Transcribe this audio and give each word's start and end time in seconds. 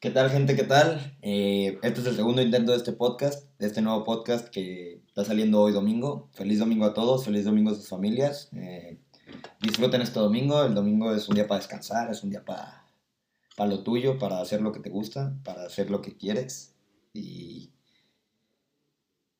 ¿Qué 0.00 0.10
tal, 0.10 0.30
gente? 0.30 0.54
¿Qué 0.54 0.62
tal? 0.62 1.16
Eh, 1.22 1.76
este 1.82 2.00
es 2.02 2.06
el 2.06 2.14
segundo 2.14 2.40
intento 2.40 2.70
de 2.70 2.78
este 2.78 2.92
podcast, 2.92 3.48
de 3.58 3.66
este 3.66 3.82
nuevo 3.82 4.04
podcast 4.04 4.48
que 4.48 5.02
está 5.08 5.24
saliendo 5.24 5.60
hoy 5.60 5.72
domingo. 5.72 6.28
Feliz 6.34 6.60
domingo 6.60 6.84
a 6.84 6.94
todos, 6.94 7.24
feliz 7.24 7.44
domingo 7.44 7.72
a 7.72 7.74
sus 7.74 7.88
familias. 7.88 8.48
Eh, 8.52 9.00
disfruten 9.60 10.00
este 10.00 10.20
domingo. 10.20 10.62
El 10.62 10.74
domingo 10.74 11.12
es 11.12 11.28
un 11.28 11.34
día 11.34 11.48
para 11.48 11.58
descansar, 11.58 12.12
es 12.12 12.22
un 12.22 12.30
día 12.30 12.44
para, 12.44 12.86
para 13.56 13.70
lo 13.70 13.82
tuyo, 13.82 14.20
para 14.20 14.40
hacer 14.40 14.62
lo 14.62 14.70
que 14.70 14.78
te 14.78 14.88
gusta, 14.88 15.36
para 15.42 15.64
hacer 15.64 15.90
lo 15.90 16.00
que 16.00 16.16
quieres. 16.16 16.76
Y 17.12 17.72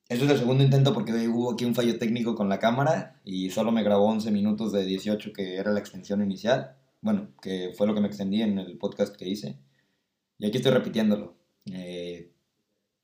este 0.09 0.25
es 0.25 0.31
el 0.31 0.39
segundo 0.39 0.61
intento 0.61 0.93
porque 0.93 1.13
hubo 1.29 1.53
aquí 1.53 1.63
un 1.63 1.73
fallo 1.73 1.97
técnico 1.97 2.35
con 2.35 2.49
la 2.49 2.59
cámara 2.59 3.21
y 3.23 3.49
solo 3.51 3.71
me 3.71 3.83
grabó 3.83 4.07
11 4.07 4.29
minutos 4.31 4.73
de 4.73 4.83
18 4.83 5.31
que 5.31 5.55
era 5.55 5.71
la 5.71 5.79
extensión 5.79 6.21
inicial. 6.21 6.75
Bueno, 6.99 7.29
que 7.41 7.71
fue 7.77 7.87
lo 7.87 7.95
que 7.95 8.01
me 8.01 8.07
extendí 8.07 8.41
en 8.41 8.59
el 8.59 8.77
podcast 8.77 9.15
que 9.15 9.29
hice. 9.29 9.57
Y 10.39 10.47
aquí 10.47 10.57
estoy 10.57 10.71
repitiéndolo. 10.71 11.37
Eh, 11.65 12.33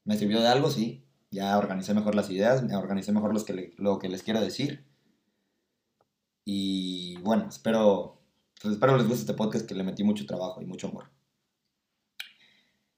¿Me 0.05 0.17
sirvió 0.17 0.41
de 0.41 0.48
algo? 0.48 0.71
Sí. 0.71 1.05
Ya 1.31 1.57
organicé 1.57 1.93
mejor 1.93 2.16
las 2.16 2.30
ideas, 2.30 2.63
me 2.63 2.76
organicé 2.76 3.12
mejor 3.12 3.34
los 3.34 3.43
que 3.43 3.73
lo 3.77 3.99
que 3.99 4.07
les 4.07 4.23
quiero 4.23 4.39
decir. 4.39 4.85
Y 6.45 7.17
bueno, 7.17 7.48
espero, 7.49 8.21
pues 8.62 8.76
espero 8.76 8.95
les 8.98 9.07
guste 9.07 9.21
este 9.21 9.34
podcast 9.34 9.67
que 9.67 9.76
le 9.76 9.84
metí 9.84 10.03
mucho 10.03 10.26
trabajo 10.26 10.62
y 10.62 10.66
mucho 10.66 10.88
amor. 10.88 11.09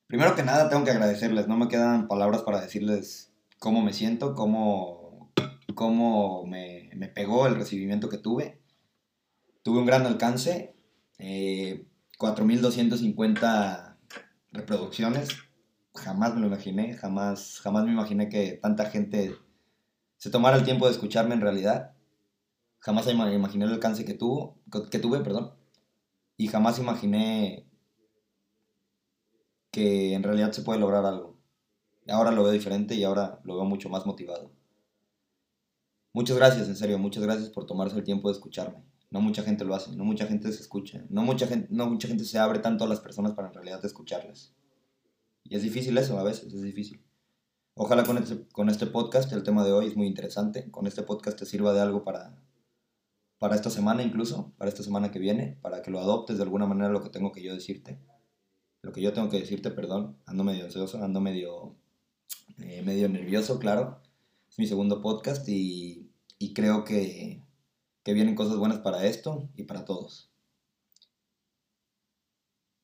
Primero 0.06 0.36
que 0.36 0.44
nada 0.44 0.70
tengo 0.70 0.84
que 0.84 0.92
agradecerles, 0.92 1.48
no 1.48 1.58
me 1.58 1.68
quedan 1.68 2.08
palabras 2.08 2.44
para 2.44 2.62
decirles 2.62 3.34
cómo 3.58 3.82
me 3.82 3.94
siento, 3.94 4.36
cómo, 4.36 5.34
cómo 5.74 6.46
me, 6.46 6.92
me 6.96 7.08
pegó 7.08 7.48
el 7.48 7.56
recibimiento 7.56 8.10
que 8.10 8.18
tuve. 8.18 8.62
Tuve 9.64 9.80
un 9.80 9.86
gran 9.86 10.06
alcance, 10.06 10.76
eh, 11.18 11.88
4.250 12.20 13.87
reproducciones. 14.52 15.30
Jamás 15.94 16.36
me 16.36 16.42
lo 16.42 16.48
imaginé, 16.48 16.94
jamás, 16.94 17.60
jamás 17.62 17.86
me 17.86 17.92
imaginé 17.92 18.30
que 18.30 18.60
tanta 18.62 18.90
gente 18.90 19.36
se 20.18 20.30
tomara 20.30 20.58
el 20.58 20.64
tiempo 20.64 20.86
de 20.86 20.92
escucharme 20.92 21.36
en 21.36 21.42
realidad. 21.42 21.96
Jamás 22.80 23.08
imaginé 23.08 23.66
el 23.66 23.74
alcance 23.74 24.06
que, 24.06 24.14
tuvo, 24.14 24.60
que 24.92 25.00
tuve, 25.00 25.20
perdón. 25.22 25.54
Y 26.38 26.48
jamás 26.48 26.80
imaginé 26.80 27.68
que 29.72 30.14
en 30.14 30.24
realidad 30.24 30.52
se 30.52 30.62
puede 30.62 30.80
lograr 30.80 31.06
algo. 31.06 31.38
Ahora 32.08 32.32
lo 32.32 32.44
veo 32.44 32.52
diferente 32.52 32.96
y 32.96 33.04
ahora 33.04 33.40
lo 33.44 33.56
veo 33.56 33.66
mucho 33.66 33.90
más 33.90 34.06
motivado. 34.06 34.52
Muchas 36.14 36.38
gracias, 36.38 36.68
en 36.68 36.76
serio, 36.76 36.98
muchas 36.98 37.24
gracias 37.24 37.50
por 37.50 37.66
tomarse 37.66 37.98
el 37.98 38.04
tiempo 38.04 38.30
de 38.30 38.34
escucharme. 38.34 38.84
No 39.10 39.22
mucha 39.22 39.44
gente 39.44 39.64
lo 39.64 39.74
hace, 39.74 39.96
no 39.96 40.04
mucha 40.04 40.28
gente 40.28 40.52
se 40.52 40.62
escucha, 40.62 41.06
no 41.10 41.22
mucha 41.22 41.48
gente, 41.48 41.68
no 41.72 41.90
mucha 41.90 42.08
gente 42.08 42.26
se 42.26 42.40
abre 42.40 42.60
tanto 42.60 42.84
a 42.84 42.88
las 42.88 43.00
personas 43.00 43.34
para 43.34 43.48
en 43.48 43.54
realidad 43.54 43.84
escucharlas. 43.86 44.54
Y 45.44 45.56
es 45.56 45.64
difícil 45.64 45.98
eso, 45.98 46.20
a 46.20 46.24
veces 46.24 46.54
es 46.54 46.62
difícil. 46.62 47.02
Ojalá 47.74 48.04
con 48.04 48.18
este, 48.18 48.48
con 48.50 48.70
este 48.70 48.88
podcast, 48.88 49.32
el 49.32 49.44
tema 49.44 49.64
de 49.64 49.72
hoy 49.72 49.86
es 49.86 49.96
muy 49.96 50.08
interesante, 50.08 50.70
con 50.72 50.88
este 50.88 51.04
podcast 51.04 51.40
te 51.40 51.46
sirva 51.46 51.74
de 51.74 51.80
algo 51.80 52.04
para, 52.04 52.42
para 53.38 53.56
esta 53.56 53.70
semana 53.70 54.04
incluso, 54.04 54.54
para 54.58 54.70
esta 54.70 54.84
semana 54.84 55.12
que 55.12 55.20
viene, 55.20 55.58
para 55.62 55.82
que 55.82 55.92
lo 55.92 56.00
adoptes 56.00 56.38
de 56.38 56.44
alguna 56.44 56.66
manera 56.66 56.90
lo 56.90 57.04
que 57.04 57.10
tengo 57.10 57.32
que 57.32 57.44
yo 57.44 57.54
decirte. 57.54 58.00
Lo 58.82 58.92
que 58.92 59.02
yo 59.02 59.14
tengo 59.14 59.30
que 59.30 59.40
decirte, 59.40 59.72
perdón, 59.72 60.18
ando 60.26 60.44
medio 60.44 60.66
ansioso, 60.66 61.04
ando 61.04 61.22
medio, 61.22 61.76
eh, 62.58 62.82
medio 62.84 63.08
nervioso, 63.10 63.60
claro. 63.60 64.02
Es 64.50 64.58
mi 64.60 64.68
segundo 64.68 65.02
podcast 65.02 65.48
y, 65.48 66.12
y 66.40 66.54
creo 66.54 66.84
que, 66.84 67.44
que 68.08 68.14
vienen 68.14 68.36
cosas 68.36 68.56
buenas 68.56 68.80
para 68.80 69.04
esto 69.04 69.50
y 69.58 69.64
para 69.64 69.84
todos. 69.84 70.32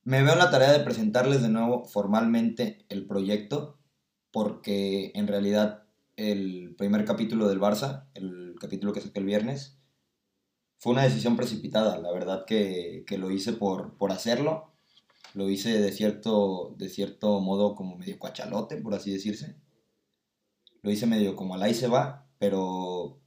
Me 0.02 0.22
veo 0.22 0.34
en 0.34 0.38
la 0.38 0.50
tarea 0.50 0.70
de 0.70 0.84
presentarles 0.84 1.40
de 1.40 1.48
nuevo 1.48 1.86
formalmente 1.86 2.84
el 2.90 3.06
proyecto, 3.06 3.78
porque 4.30 5.12
en 5.14 5.26
realidad 5.26 5.84
el 6.16 6.74
primer 6.76 7.06
capítulo 7.06 7.48
del 7.48 7.58
Barça, 7.58 8.04
el 8.12 8.54
capítulo 8.60 8.92
que 8.92 9.00
saqué 9.00 9.18
el 9.20 9.24
viernes, 9.24 9.78
fue 10.76 10.92
una 10.92 11.04
decisión 11.04 11.38
precipitada. 11.38 11.96
La 11.96 12.12
verdad 12.12 12.44
que, 12.44 13.04
que 13.06 13.16
lo 13.16 13.30
hice 13.30 13.54
por, 13.54 13.96
por 13.96 14.12
hacerlo. 14.12 14.74
Lo 15.32 15.48
hice 15.48 15.80
de 15.80 15.90
cierto, 15.90 16.74
de 16.76 16.90
cierto 16.90 17.40
modo 17.40 17.74
como 17.74 17.96
medio 17.96 18.18
cuachalote, 18.18 18.76
por 18.76 18.92
así 18.92 19.10
decirse. 19.10 19.56
Lo 20.82 20.90
hice 20.90 21.06
medio 21.06 21.34
como 21.34 21.54
al 21.54 21.62
ahí 21.62 21.72
se 21.72 21.88
va, 21.88 22.28
pero 22.38 23.23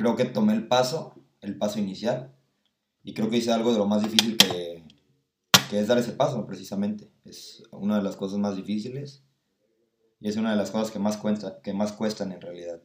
creo 0.00 0.16
que 0.16 0.24
tomé 0.24 0.54
el 0.54 0.66
paso, 0.66 1.14
el 1.40 1.56
paso 1.56 1.78
inicial, 1.78 2.34
y 3.02 3.14
creo 3.14 3.30
que 3.30 3.38
hice 3.38 3.52
algo 3.52 3.72
de 3.72 3.78
lo 3.78 3.86
más 3.86 4.02
difícil 4.02 4.36
que, 4.36 4.84
que 5.70 5.78
es 5.78 5.86
dar 5.86 5.98
ese 5.98 6.12
paso, 6.12 6.46
precisamente. 6.46 7.10
Es 7.24 7.62
una 7.70 7.96
de 7.96 8.02
las 8.02 8.16
cosas 8.16 8.38
más 8.38 8.56
difíciles 8.56 9.24
y 10.20 10.28
es 10.28 10.36
una 10.36 10.50
de 10.50 10.56
las 10.56 10.70
cosas 10.70 10.90
que 10.90 10.98
más, 10.98 11.16
cuesta, 11.16 11.60
que 11.62 11.72
más 11.72 11.92
cuestan 11.92 12.32
en 12.32 12.40
realidad. 12.40 12.82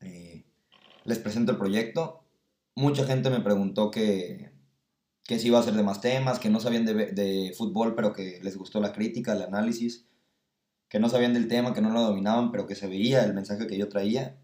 Eh, 0.00 0.44
les 1.04 1.18
presento 1.18 1.52
el 1.52 1.58
proyecto. 1.58 2.24
Mucha 2.76 3.04
gente 3.04 3.30
me 3.30 3.40
preguntó 3.40 3.90
que, 3.90 4.52
que 5.24 5.38
si 5.38 5.48
iba 5.48 5.58
a 5.58 5.62
ser 5.62 5.74
de 5.74 5.82
más 5.82 6.00
temas, 6.00 6.38
que 6.38 6.50
no 6.50 6.60
sabían 6.60 6.84
de, 6.84 6.94
de, 7.12 7.52
fútbol, 7.56 7.94
pero 7.94 8.12
que 8.12 8.40
les 8.42 8.56
gustó 8.56 8.80
la 8.80 8.92
crítica, 8.92 9.32
el 9.32 9.42
análisis, 9.42 10.06
que 10.88 11.00
no 11.00 11.08
sabían 11.08 11.34
del 11.34 11.48
tema, 11.48 11.74
que 11.74 11.80
no 11.80 11.90
lo 11.90 12.02
dominaban, 12.02 12.52
pero 12.52 12.66
que 12.66 12.74
se 12.74 12.86
veía 12.86 13.24
el 13.24 13.34
mensaje 13.34 13.66
que 13.66 13.78
yo 13.78 13.88
traía. 13.88 14.38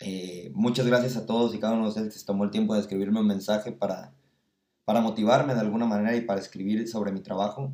Eh, 0.00 0.50
muchas 0.54 0.86
gracias 0.86 1.16
a 1.16 1.26
todos 1.26 1.54
y 1.54 1.58
cada 1.58 1.74
uno 1.74 1.84
de 1.84 1.88
ustedes 1.88 2.12
que 2.12 2.18
se 2.18 2.26
tomó 2.26 2.44
el 2.44 2.50
tiempo 2.50 2.74
de 2.74 2.80
escribirme 2.80 3.20
un 3.20 3.26
mensaje 3.26 3.72
para, 3.72 4.14
para 4.84 5.00
motivarme 5.00 5.54
de 5.54 5.60
alguna 5.60 5.86
manera 5.86 6.16
y 6.16 6.22
para 6.22 6.40
escribir 6.40 6.88
sobre 6.88 7.12
mi 7.12 7.20
trabajo. 7.20 7.72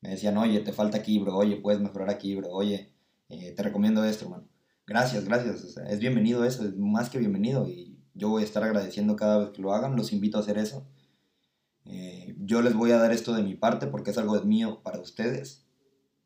Me 0.00 0.10
decían, 0.10 0.38
oye, 0.38 0.60
te 0.60 0.72
falta 0.72 0.98
aquí, 0.98 1.18
bro, 1.18 1.36
oye, 1.36 1.56
puedes 1.56 1.80
mejorar 1.80 2.10
aquí, 2.10 2.34
bro, 2.36 2.50
oye, 2.50 2.92
eh, 3.28 3.52
te 3.52 3.62
recomiendo 3.62 4.04
esto, 4.04 4.24
hermano. 4.24 4.48
Gracias, 4.86 5.24
gracias, 5.24 5.76
es 5.76 5.98
bienvenido 6.00 6.44
eso, 6.44 6.66
es 6.66 6.76
más 6.76 7.10
que 7.10 7.18
bienvenido 7.18 7.68
y 7.68 7.96
yo 8.14 8.28
voy 8.28 8.42
a 8.42 8.44
estar 8.44 8.64
agradeciendo 8.64 9.14
cada 9.14 9.38
vez 9.38 9.50
que 9.50 9.62
lo 9.62 9.72
hagan, 9.72 9.96
los 9.96 10.12
invito 10.12 10.38
a 10.38 10.40
hacer 10.40 10.58
eso. 10.58 10.86
Eh, 11.84 12.34
yo 12.38 12.62
les 12.62 12.74
voy 12.74 12.90
a 12.90 12.98
dar 12.98 13.12
esto 13.12 13.32
de 13.32 13.42
mi 13.42 13.54
parte 13.54 13.86
porque 13.86 14.10
es 14.10 14.18
algo 14.18 14.40
mío 14.42 14.80
para 14.82 15.00
ustedes 15.00 15.64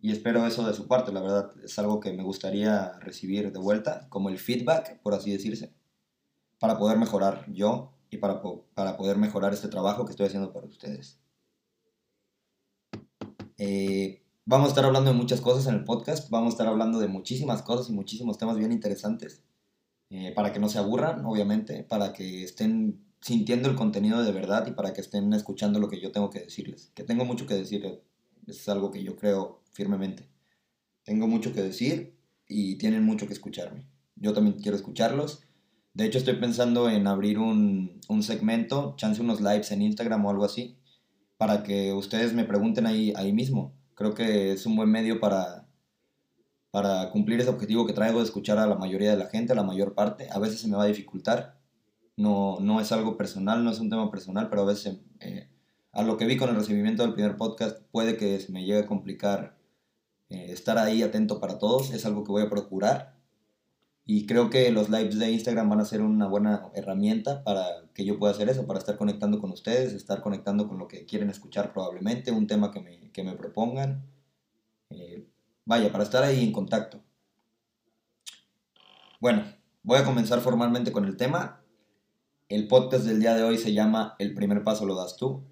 y 0.05 0.13
espero 0.13 0.47
eso 0.47 0.67
de 0.67 0.75
su 0.75 0.87
parte, 0.87 1.13
la 1.13 1.23
verdad, 1.23 1.51
es 1.65 1.79
algo 1.79 1.99
que 1.99 2.13
me 2.13 2.23
gustaría 2.23 2.93
recibir 2.99 3.51
de 3.51 3.59
vuelta, 3.59 4.07
como 4.11 4.29
el 4.29 4.39
feedback, 4.39 5.01
por 5.01 5.15
así 5.15 5.31
decirse, 5.31 5.73
para 6.59 6.77
poder 6.77 6.99
mejorar 6.99 7.51
yo 7.51 7.95
y 8.11 8.19
para, 8.19 8.43
para 8.75 8.99
poder 8.99 9.17
mejorar 9.17 9.55
este 9.55 9.69
trabajo 9.69 10.05
que 10.05 10.11
estoy 10.11 10.27
haciendo 10.27 10.53
para 10.53 10.67
ustedes. 10.67 11.19
Eh, 13.57 14.23
vamos 14.45 14.67
a 14.67 14.69
estar 14.69 14.85
hablando 14.85 15.11
de 15.11 15.17
muchas 15.17 15.41
cosas 15.41 15.67
en 15.69 15.77
el 15.77 15.85
podcast, 15.85 16.29
vamos 16.29 16.49
a 16.49 16.57
estar 16.57 16.67
hablando 16.67 16.99
de 16.99 17.09
muchísimas 17.09 17.63
cosas 17.63 17.89
y 17.89 17.95
muchísimos 17.95 18.37
temas 18.37 18.59
bien 18.59 18.73
interesantes, 18.73 19.43
eh, 20.11 20.35
para 20.37 20.53
que 20.53 20.61
no 20.61 20.69
se 20.69 20.77
aburran, 20.77 21.25
obviamente, 21.25 21.83
para 21.83 22.13
que 22.13 22.45
estén 22.45 23.03
sintiendo 23.23 23.71
el 23.71 23.75
contenido 23.75 24.23
de 24.23 24.33
verdad 24.33 24.67
y 24.67 24.73
para 24.73 24.93
que 24.93 25.01
estén 25.01 25.33
escuchando 25.33 25.79
lo 25.79 25.89
que 25.89 26.03
yo 26.03 26.13
tengo 26.13 26.29
que 26.29 26.41
decirles, 26.41 26.93
que 26.95 27.05
tengo 27.05 27.25
mucho 27.25 27.47
que 27.47 27.55
decirles, 27.55 28.01
es 28.47 28.69
algo 28.69 28.91
que 28.91 29.03
yo 29.03 29.17
creo 29.17 29.63
firmemente. 29.73 30.29
Tengo 31.05 31.27
mucho 31.27 31.53
que 31.53 31.63
decir 31.63 32.17
y 32.47 32.77
tienen 32.77 33.05
mucho 33.05 33.27
que 33.27 33.33
escucharme. 33.33 33.87
Yo 34.17 34.33
también 34.33 34.59
quiero 34.59 34.77
escucharlos. 34.77 35.43
De 35.93 36.05
hecho, 36.05 36.19
estoy 36.19 36.35
pensando 36.35 36.89
en 36.89 37.07
abrir 37.07 37.39
un, 37.39 38.01
un 38.09 38.23
segmento, 38.23 38.95
chance 38.97 39.21
unos 39.21 39.41
lives 39.41 39.71
en 39.71 39.83
Instagram 39.83 40.25
o 40.25 40.31
algo 40.31 40.45
así, 40.45 40.77
para 41.37 41.63
que 41.63 41.93
ustedes 41.93 42.33
me 42.33 42.45
pregunten 42.45 42.87
ahí, 42.87 43.13
ahí 43.17 43.33
mismo. 43.33 43.75
Creo 43.95 44.15
que 44.15 44.53
es 44.53 44.67
un 44.67 44.77
buen 44.77 44.91
medio 44.91 45.21
para, 45.21 45.69
para 46.71 47.11
cumplir 47.11 47.41
ese 47.41 47.51
objetivo 47.51 47.87
que 47.87 47.93
traigo 47.93 48.19
de 48.19 48.25
escuchar 48.25 48.59
a 48.59 48.67
la 48.67 48.75
mayoría 48.75 49.11
de 49.11 49.17
la 49.17 49.27
gente, 49.27 49.53
a 49.53 49.57
la 49.57 49.63
mayor 49.63 49.95
parte. 49.95 50.29
A 50.31 50.39
veces 50.39 50.61
se 50.61 50.69
me 50.69 50.77
va 50.77 50.85
a 50.85 50.89
dificultar. 50.89 51.61
No, 52.17 52.59
no 52.61 52.81
es 52.81 52.91
algo 52.93 53.17
personal, 53.17 53.63
no 53.63 53.71
es 53.71 53.79
un 53.79 53.91
tema 53.91 54.11
personal, 54.11 54.49
pero 54.49 54.63
a 54.63 54.67
veces 54.67 54.99
eh, 55.21 55.49
a 55.95 56.03
lo 56.03 56.17
que 56.17 56.27
vi 56.27 56.37
con 56.37 56.51
el 56.51 56.57
recibimiento 56.57 57.03
del 57.03 57.15
primer 57.15 57.37
podcast 57.37 57.81
puede 57.93 58.17
que 58.17 58.41
se 58.41 58.51
me 58.51 58.65
llegue 58.65 58.81
a 58.81 58.87
complicar 58.87 59.57
eh, 60.29 60.47
estar 60.49 60.77
ahí 60.77 61.03
atento 61.03 61.41
para 61.41 61.59
todos, 61.59 61.93
es 61.93 62.05
algo 62.05 62.25
que 62.25 62.33
voy 62.33 62.43
a 62.43 62.51
procurar. 62.51 63.15
Y 64.05 64.27
creo 64.27 64.51
que 64.51 64.71
los 64.71 64.91
lives 64.91 65.19
de 65.19 65.31
Instagram 65.31 65.71
van 65.71 65.81
a 65.81 65.85
ser 65.85 66.03
una 66.03 66.27
buena 66.27 66.69
herramienta 66.75 67.43
para 67.43 67.65
que 67.95 68.05
yo 68.05 68.19
pueda 68.19 68.33
hacer 68.33 68.49
eso, 68.49 68.67
para 68.67 68.79
estar 68.79 68.99
conectando 68.99 69.39
con 69.41 69.53
ustedes, 69.53 69.93
estar 69.93 70.21
conectando 70.21 70.69
con 70.69 70.79
lo 70.79 70.89
que 70.89 71.07
quieren 71.07 71.31
escuchar 71.31 71.73
probablemente, 71.73 72.33
un 72.33 72.47
tema 72.47 72.71
que 72.71 72.81
me, 72.81 73.13
que 73.13 73.23
me 73.23 73.35
propongan. 73.35 74.05
Eh, 74.91 75.27
vaya, 75.65 75.91
para 75.91 76.05
estar 76.05 76.23
ahí 76.23 76.45
en 76.45 76.53
contacto. 76.53 77.01
Bueno, 79.21 79.45
voy 79.85 79.99
a 79.99 80.05
comenzar 80.05 80.41
formalmente 80.41 80.93
con 80.93 81.05
el 81.07 81.17
tema. 81.17 81.63
El 82.49 82.69
podcast 82.69 83.05
del 83.05 83.21
día 83.21 83.35
de 83.35 83.45
hoy 83.45 83.57
se 83.57 83.73
llama 83.73 84.17
El 84.19 84.35
primer 84.35 84.65
paso 84.65 84.85
lo 84.85 84.97
das 84.97 85.17
tú 85.17 85.45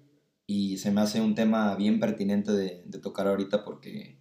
y 0.45 0.77
se 0.77 0.91
me 0.91 1.01
hace 1.01 1.21
un 1.21 1.35
tema 1.35 1.75
bien 1.75 1.99
pertinente 1.99 2.51
de, 2.51 2.83
de 2.85 2.99
tocar 2.99 3.27
ahorita 3.27 3.63
porque 3.63 4.19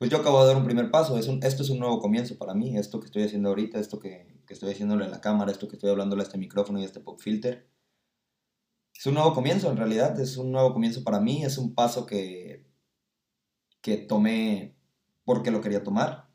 pues 0.00 0.10
yo 0.10 0.16
acabo 0.16 0.40
de 0.40 0.46
dar 0.46 0.56
un 0.56 0.64
primer 0.64 0.90
paso, 0.90 1.18
esto 1.18 1.62
es 1.62 1.68
un 1.68 1.78
nuevo 1.78 2.00
comienzo 2.00 2.38
para 2.38 2.54
mí, 2.54 2.78
esto 2.78 3.00
que 3.00 3.06
estoy 3.06 3.24
haciendo 3.24 3.50
ahorita, 3.50 3.78
esto 3.78 3.98
que, 3.98 4.40
que 4.46 4.54
estoy 4.54 4.72
haciéndole 4.72 5.04
a 5.04 5.08
la 5.08 5.20
cámara, 5.20 5.52
esto 5.52 5.68
que 5.68 5.76
estoy 5.76 5.90
hablándole 5.90 6.22
a 6.22 6.24
este 6.24 6.38
micrófono 6.38 6.78
y 6.78 6.84
a 6.84 6.86
este 6.86 7.00
pop 7.00 7.20
filter. 7.20 7.68
es 8.94 9.06
un 9.06 9.12
nuevo 9.14 9.34
comienzo 9.34 9.70
en 9.70 9.76
realidad, 9.76 10.18
es 10.18 10.38
un 10.38 10.52
nuevo 10.52 10.72
comienzo 10.72 11.04
para 11.04 11.20
mí, 11.20 11.44
es 11.44 11.58
un 11.58 11.74
paso 11.74 12.06
que, 12.06 12.64
que 13.82 13.98
tomé 13.98 14.74
porque 15.24 15.50
lo 15.50 15.60
quería 15.60 15.84
tomar. 15.84 16.30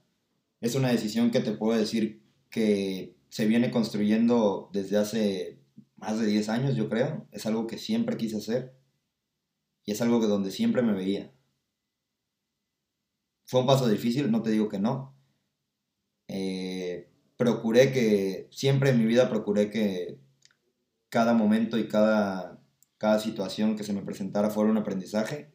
Es 0.61 0.75
una 0.75 0.89
decisión 0.89 1.31
que 1.31 1.39
te 1.39 1.51
puedo 1.51 1.77
decir 1.77 2.23
que 2.49 3.17
se 3.29 3.47
viene 3.47 3.71
construyendo 3.71 4.69
desde 4.73 4.97
hace 4.97 5.54
más 6.05 6.19
de 6.19 6.27
10 6.27 6.49
años, 6.49 6.75
yo 6.75 6.87
creo. 6.87 7.27
Es 7.31 7.45
algo 7.45 7.67
que 7.67 7.77
siempre 7.77 8.17
quise 8.17 8.37
hacer 8.37 8.75
y 9.85 9.91
es 9.91 10.01
algo 10.01 10.19
que 10.19 10.27
donde 10.27 10.51
siempre 10.51 10.81
me 10.81 10.93
veía. 10.93 11.31
Fue 13.45 13.61
un 13.61 13.67
paso 13.67 13.87
difícil, 13.87 14.31
no 14.31 14.41
te 14.41 14.51
digo 14.51 14.69
que 14.69 14.79
no. 14.79 15.15
Eh, 16.27 17.09
procuré 17.37 17.91
que, 17.91 18.47
siempre 18.51 18.89
en 18.91 18.99
mi 18.99 19.05
vida 19.05 19.29
procuré 19.29 19.69
que 19.69 20.19
cada 21.09 21.33
momento 21.33 21.77
y 21.77 21.87
cada, 21.87 22.59
cada 22.97 23.19
situación 23.19 23.75
que 23.75 23.83
se 23.83 23.93
me 23.93 24.01
presentara 24.01 24.49
fuera 24.49 24.71
un 24.71 24.77
aprendizaje, 24.77 25.53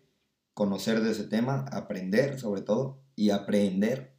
conocer 0.55 1.01
de 1.01 1.13
ese 1.13 1.25
tema, 1.25 1.65
aprender 1.71 2.39
sobre 2.39 2.63
todo 2.63 3.03
y 3.17 3.31
aprender 3.31 4.17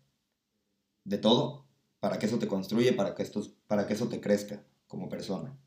de 1.04 1.18
todo 1.18 1.68
para 2.00 2.20
que 2.20 2.26
eso 2.26 2.40
te 2.40 2.48
construye, 2.48 2.94
para 2.94 3.16
que, 3.16 3.24
esto, 3.24 3.42
para 3.68 3.86
que 3.88 3.94
eso 3.94 4.08
te 4.10 4.22
crezca 4.22 4.66
como 4.88 5.10
persona. 5.10 5.58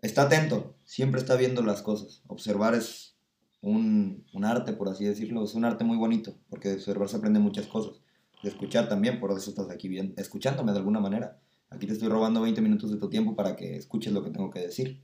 Está 0.00 0.22
atento, 0.22 0.76
siempre 0.84 1.20
está 1.20 1.34
viendo 1.36 1.62
las 1.62 1.82
cosas. 1.82 2.22
Observar 2.28 2.74
es 2.74 3.16
un, 3.60 4.24
un, 4.32 4.44
arte, 4.44 4.72
por 4.72 4.88
así 4.88 5.04
decirlo, 5.04 5.42
es 5.42 5.54
un 5.54 5.64
arte 5.64 5.84
muy 5.84 5.96
bonito, 5.96 6.38
porque 6.48 6.68
de 6.68 6.74
observar 6.76 7.08
se 7.08 7.16
aprende 7.16 7.40
muchas 7.40 7.66
cosas. 7.66 8.00
De 8.42 8.48
escuchar 8.48 8.88
también, 8.88 9.18
por 9.18 9.32
eso 9.36 9.50
estás 9.50 9.70
aquí 9.70 9.88
bien, 9.88 10.14
escuchándome 10.16 10.70
de 10.72 10.78
alguna 10.78 11.00
manera. 11.00 11.40
Aquí 11.70 11.86
te 11.86 11.94
estoy 11.94 12.08
robando 12.08 12.40
20 12.40 12.60
minutos 12.60 12.90
de 12.90 12.96
tu 12.96 13.10
tiempo 13.10 13.34
para 13.34 13.56
que 13.56 13.76
escuches 13.76 14.12
lo 14.12 14.22
que 14.22 14.30
tengo 14.30 14.50
que 14.50 14.60
decir. 14.60 15.02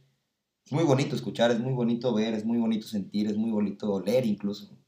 Es 0.64 0.72
muy 0.72 0.84
bonito 0.84 1.14
escuchar, 1.14 1.50
es 1.50 1.58
muy 1.58 1.72
bonito 1.72 2.14
ver, 2.14 2.32
es 2.32 2.44
muy 2.44 2.58
bonito 2.58 2.86
sentir, 2.86 3.26
es 3.26 3.36
muy 3.36 3.50
bonito 3.50 4.00
leer 4.00 4.24
incluso. 4.24 4.78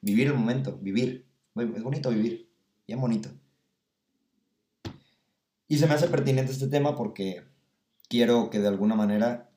Vivir 0.00 0.28
el 0.28 0.34
momento, 0.34 0.76
vivir. 0.76 1.26
Es 1.56 1.82
bonito 1.82 2.10
vivir, 2.10 2.48
bien 2.86 3.00
bonito. 3.00 3.30
Y 5.66 5.78
se 5.78 5.86
me 5.86 5.94
hace 5.94 6.06
pertinente 6.08 6.52
este 6.52 6.68
tema 6.68 6.94
porque 6.94 7.42
quiero 8.08 8.50
que 8.50 8.58
de 8.58 8.68
alguna 8.68 8.94
manera, 8.94 9.50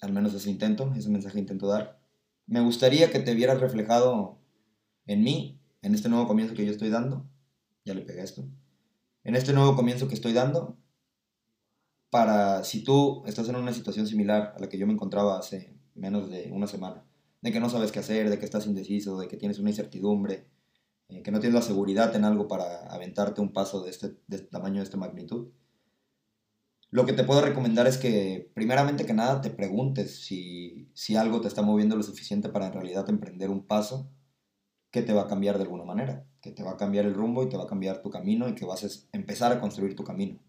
al 0.00 0.12
menos 0.12 0.34
ese 0.34 0.50
intento, 0.50 0.92
ese 0.96 1.08
mensaje 1.08 1.38
intento 1.38 1.66
dar, 1.66 2.00
me 2.46 2.60
gustaría 2.60 3.10
que 3.10 3.20
te 3.20 3.34
vieras 3.34 3.60
reflejado 3.60 4.38
en 5.06 5.22
mí, 5.22 5.60
en 5.82 5.94
este 5.94 6.08
nuevo 6.08 6.26
comienzo 6.26 6.54
que 6.54 6.64
yo 6.64 6.72
estoy 6.72 6.90
dando. 6.90 7.26
Ya 7.84 7.94
le 7.94 8.02
pegué 8.02 8.22
esto. 8.22 8.44
En 9.24 9.36
este 9.36 9.52
nuevo 9.52 9.76
comienzo 9.76 10.08
que 10.08 10.14
estoy 10.14 10.32
dando, 10.32 10.76
para 12.10 12.64
si 12.64 12.82
tú 12.82 13.22
estás 13.26 13.48
en 13.48 13.56
una 13.56 13.72
situación 13.72 14.06
similar 14.06 14.54
a 14.56 14.60
la 14.60 14.68
que 14.68 14.78
yo 14.78 14.86
me 14.86 14.92
encontraba 14.92 15.38
hace 15.38 15.76
menos 15.94 16.28
de 16.28 16.50
una 16.52 16.66
semana, 16.66 17.04
de 17.40 17.52
que 17.52 17.60
no 17.60 17.70
sabes 17.70 17.92
qué 17.92 18.00
hacer, 18.00 18.28
de 18.30 18.38
que 18.38 18.44
estás 18.44 18.66
indeciso, 18.66 19.18
de 19.18 19.28
que 19.28 19.36
tienes 19.36 19.58
una 19.58 19.70
incertidumbre, 19.70 20.48
eh, 21.08 21.22
que 21.22 21.30
no 21.30 21.40
tienes 21.40 21.54
la 21.54 21.62
seguridad 21.62 22.14
en 22.16 22.24
algo 22.24 22.48
para 22.48 22.86
aventarte 22.86 23.40
un 23.40 23.52
paso 23.52 23.82
de 23.82 23.90
este, 23.90 24.08
de 24.26 24.36
este 24.36 24.48
tamaño, 24.48 24.78
de 24.78 24.84
esta 24.84 24.96
magnitud, 24.96 25.48
lo 26.90 27.06
que 27.06 27.12
te 27.12 27.24
puedo 27.24 27.40
recomendar 27.40 27.86
es 27.86 27.98
que, 27.98 28.50
primeramente 28.54 29.06
que 29.06 29.14
nada, 29.14 29.40
te 29.40 29.50
preguntes 29.50 30.24
si, 30.24 30.90
si 30.92 31.16
algo 31.16 31.40
te 31.40 31.48
está 31.48 31.62
moviendo 31.62 31.96
lo 31.96 32.02
suficiente 32.02 32.48
para 32.48 32.66
en 32.66 32.72
realidad 32.72 33.08
emprender 33.08 33.48
un 33.50 33.64
paso 33.64 34.10
que 34.90 35.02
te 35.02 35.12
va 35.12 35.22
a 35.22 35.28
cambiar 35.28 35.56
de 35.56 35.62
alguna 35.62 35.84
manera, 35.84 36.26
que 36.40 36.50
te 36.50 36.64
va 36.64 36.72
a 36.72 36.76
cambiar 36.76 37.06
el 37.06 37.14
rumbo 37.14 37.44
y 37.44 37.48
te 37.48 37.56
va 37.56 37.64
a 37.64 37.68
cambiar 37.68 38.02
tu 38.02 38.10
camino 38.10 38.48
y 38.48 38.54
que 38.56 38.64
vas 38.64 38.84
a 38.84 39.16
empezar 39.16 39.52
a 39.52 39.60
construir 39.60 39.94
tu 39.94 40.02
camino. 40.02 40.40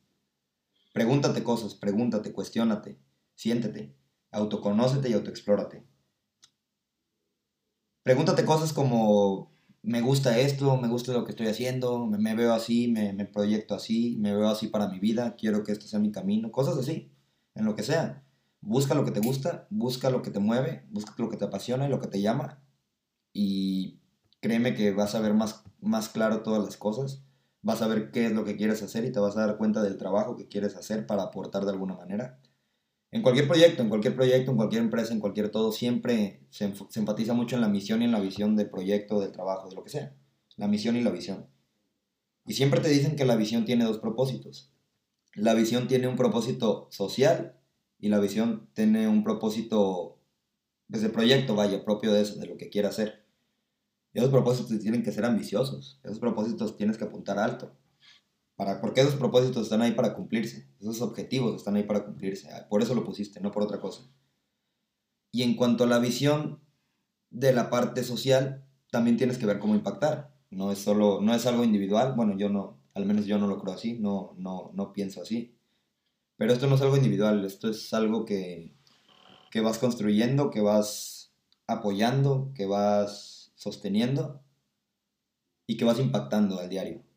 Pregúntate 0.94 1.44
cosas, 1.44 1.76
pregúntate, 1.76 2.34
cuestiónate, 2.34 2.98
siéntete, 3.36 3.94
autoconócete 4.32 5.10
y 5.10 5.14
autoexplórate. 5.14 5.84
Pregúntate 8.02 8.44
cosas 8.46 8.74
como, 8.74 9.52
me 9.84 10.02
gusta 10.02 10.40
esto, 10.40 10.78
me 10.78 10.88
gusta 10.88 11.12
lo 11.14 11.26
que 11.26 11.32
estoy 11.32 11.48
haciendo, 11.48 12.06
me, 12.06 12.36
veo 12.36 12.54
así, 12.54 12.88
me, 12.88 13.26
proyecto 13.26 13.76
así, 13.76 14.18
me 14.20 14.36
veo 14.36 14.50
así 14.50 14.68
para 14.68 14.88
mi 14.88 15.00
vida, 15.00 15.36
quiero 15.36 15.64
que 15.64 15.72
esto 15.72 15.88
sea 15.88 16.00
mi 16.00 16.12
camino, 16.12 16.52
cosas 16.52 16.78
así, 16.78 17.12
en 17.56 17.66
lo 17.66 17.76
que 17.76 17.84
sea. 17.84 18.24
Busca 18.62 18.94
lo 18.94 19.06
que 19.06 19.12
te 19.12 19.22
gusta, 19.22 19.68
busca 19.72 20.10
lo 20.12 20.22
que 20.22 20.30
te 20.32 20.40
mueve, 20.40 20.86
busca 20.92 21.14
lo 21.18 21.30
que 21.30 21.38
te 21.38 21.46
apasiona 21.46 21.88
y 21.88 21.90
lo 21.90 22.00
que 22.00 22.08
te 22.08 22.22
llama. 22.22 22.62
Y 23.34 24.00
créeme 24.40 24.76
que 24.76 24.92
vas 24.92 25.16
a 25.16 25.20
ver 25.20 25.34
más, 25.34 25.64
más 25.82 26.10
claro 26.10 26.44
todas 26.44 26.64
las 26.64 26.78
cosas, 26.78 27.24
vas 27.64 27.82
a 27.82 27.88
ver 27.88 28.12
qué 28.12 28.28
es 28.28 28.32
lo 28.34 28.46
que 28.46 28.58
quieres 28.58 28.84
hacer 28.84 29.06
y 29.06 29.12
te 29.12 29.20
vas 29.20 29.38
a 29.38 29.48
dar 29.48 29.58
cuenta 29.58 29.82
del 29.82 29.98
trabajo 29.98 30.36
que 30.36 30.48
quieres 30.48 30.76
hacer 30.76 31.08
para 31.08 31.24
aportar 31.24 31.66
de 31.66 31.72
alguna 31.72 31.96
manera. 31.96 32.40
En 33.12 33.22
cualquier 33.22 33.46
proyecto, 33.46 33.84
en 33.84 33.90
cualquier 33.90 34.16
proyecto, 34.16 34.52
en 34.52 34.58
cualquier 34.58 34.82
empresa, 34.84 35.14
en 35.14 35.20
cualquier 35.20 35.52
todo, 35.52 35.74
siempre 35.74 36.46
se, 36.50 36.74
enfatiza 36.96 37.34
mucho 37.34 37.56
en 37.56 37.62
la 37.62 37.68
misión 37.68 38.02
y 38.02 38.06
en 38.06 38.14
la 38.14 38.22
visión 38.22 38.56
del 38.56 38.70
proyecto, 38.70 39.20
del 39.20 39.34
trabajo, 39.34 39.70
de 39.70 39.76
lo 39.76 39.84
que 39.84 39.90
sea. 39.90 40.16
La 40.56 40.70
misión 40.70 40.96
y 40.96 41.02
la 41.02 41.12
visión. 41.12 41.48
Y 42.46 42.54
siempre 42.54 42.80
te 42.80 42.88
dicen 42.88 43.18
que 43.18 43.26
la 43.26 43.36
visión 43.36 43.66
tiene 43.66 43.84
dos 43.84 44.00
propósitos. 44.00 44.72
La 45.36 45.54
visión 45.54 45.90
tiene 45.90 46.08
un 46.08 46.16
propósito 46.16 46.88
social 46.90 47.60
y 48.00 48.08
la 48.08 48.20
visión 48.20 48.70
tiene 48.74 49.10
un 49.10 49.24
propósito, 49.26 50.20
desde 50.88 51.10
pues, 51.10 51.16
proyecto, 51.16 51.54
vaya, 51.54 51.84
propio 51.84 52.14
de 52.14 52.22
eso, 52.22 52.40
de 52.40 52.48
lo 52.48 52.56
que 52.56 52.70
quiera 52.70 52.90
hacer. 52.90 53.26
Esos 54.14 54.30
propósitos 54.30 54.80
tienen 54.80 55.04
que 55.04 55.12
ser 55.12 55.26
ambiciosos. 55.26 56.00
Esos 56.04 56.20
propósitos 56.20 56.78
tienes 56.78 56.98
que 56.98 57.04
apuntar 57.04 57.40
alto. 57.40 57.76
Porque 58.80 59.02
esos 59.02 59.16
propósitos 59.16 59.64
están 59.64 59.82
ahí 59.82 59.94
para 59.94 60.14
cumplirse, 60.14 60.68
esos 60.80 61.02
objetivos 61.02 61.56
están 61.56 61.76
ahí 61.76 61.84
para 61.84 62.06
cumplirse, 62.06 62.50
ah, 62.52 62.68
por 62.70 62.82
eso 62.82 62.94
lo 62.94 63.04
pusiste, 63.04 63.40
no 63.40 63.52
por 63.52 63.64
otra 63.64 63.80
cosa. 63.80 64.04
Y 65.32 65.44
en 65.44 65.56
cuanto 65.56 65.84
a 65.84 65.88
la 65.88 66.00
visión 66.00 66.60
de 67.32 67.54
la 67.54 67.70
parte 67.70 68.04
social, 68.04 68.64
también 68.92 69.18
tienes 69.18 69.38
que 69.38 69.46
ver 69.46 69.60
cómo 69.60 69.74
impactar. 69.74 70.36
No 70.52 70.72
es 70.72 70.80
solo, 70.80 71.22
no 71.22 71.34
es 71.34 71.46
algo 71.46 71.64
individual, 71.64 72.14
bueno, 72.16 72.38
yo 72.38 72.50
no, 72.50 72.78
al 72.94 73.06
menos 73.06 73.26
yo 73.26 73.40
no 73.40 73.48
lo 73.48 73.60
creo 73.60 73.74
así, 73.74 73.98
no, 74.00 74.36
no, 74.38 74.72
no 74.74 74.94
pienso 74.94 75.22
así. 75.22 75.56
Pero 76.38 76.54
esto 76.54 76.68
no 76.68 76.76
es 76.76 76.82
algo 76.82 76.98
individual, 76.98 77.44
esto 77.46 77.70
es 77.70 77.94
algo 77.94 78.26
que, 78.26 78.76
que 79.50 79.62
vas 79.62 79.80
construyendo, 79.80 80.52
que 80.52 80.62
vas 80.62 81.34
apoyando, 81.68 82.52
que 82.54 82.66
vas 82.66 83.54
sosteniendo 83.56 84.44
y 85.66 85.78
que 85.78 85.86
vas 85.86 86.00
impactando 86.00 86.60
al 86.60 86.70
diario 86.70 87.11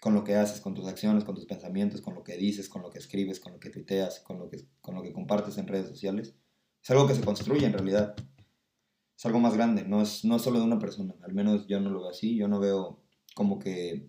con 0.00 0.14
lo 0.14 0.24
que 0.24 0.36
haces, 0.36 0.60
con 0.60 0.74
tus 0.74 0.86
acciones, 0.86 1.24
con 1.24 1.34
tus 1.34 1.46
pensamientos, 1.46 2.00
con 2.00 2.14
lo 2.14 2.22
que 2.22 2.36
dices, 2.36 2.68
con 2.68 2.82
lo 2.82 2.90
que 2.90 2.98
escribes, 2.98 3.40
con 3.40 3.52
lo 3.52 3.60
que 3.60 3.70
tuiteas, 3.70 4.20
con 4.20 4.38
lo 4.38 4.48
que, 4.48 4.64
con 4.80 4.94
lo 4.94 5.02
que 5.02 5.12
compartes 5.12 5.58
en 5.58 5.66
redes 5.66 5.88
sociales. 5.88 6.34
Es 6.82 6.90
algo 6.90 7.06
que 7.06 7.14
se 7.14 7.24
construye 7.24 7.66
en 7.66 7.72
realidad. 7.72 8.14
Es 9.16 9.26
algo 9.26 9.40
más 9.40 9.54
grande, 9.54 9.84
no 9.84 10.00
es, 10.00 10.24
no 10.24 10.38
solo 10.38 10.60
de 10.60 10.66
una 10.66 10.78
persona. 10.78 11.14
Al 11.22 11.34
menos 11.34 11.66
yo 11.66 11.80
no 11.80 11.90
lo 11.90 12.02
veo 12.02 12.10
así. 12.10 12.36
Yo 12.36 12.46
no 12.46 12.60
veo 12.60 13.02
como 13.34 13.58
que 13.58 14.08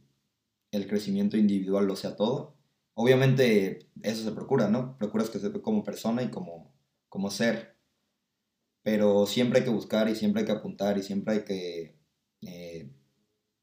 el 0.71 0.87
crecimiento 0.87 1.37
individual 1.37 1.87
lo 1.87 1.95
sea 1.95 2.15
todo. 2.15 2.55
Obviamente 2.93 3.89
eso 4.03 4.23
se 4.23 4.31
procura, 4.31 4.69
¿no? 4.69 4.97
Procuras 4.97 5.29
que 5.31 5.39
se 5.39 5.51
como 5.61 5.83
persona 5.83 6.21
y 6.21 6.29
como, 6.29 6.71
como 7.07 7.31
ser. 7.31 7.77
Pero 8.83 9.25
siempre 9.25 9.59
hay 9.59 9.65
que 9.65 9.71
buscar 9.71 10.07
y 10.09 10.15
siempre 10.15 10.41
hay 10.41 10.45
que 10.45 10.51
apuntar 10.51 10.97
y 10.99 11.03
siempre 11.03 11.33
hay 11.33 11.45
que 11.45 11.97
eh, 12.41 12.91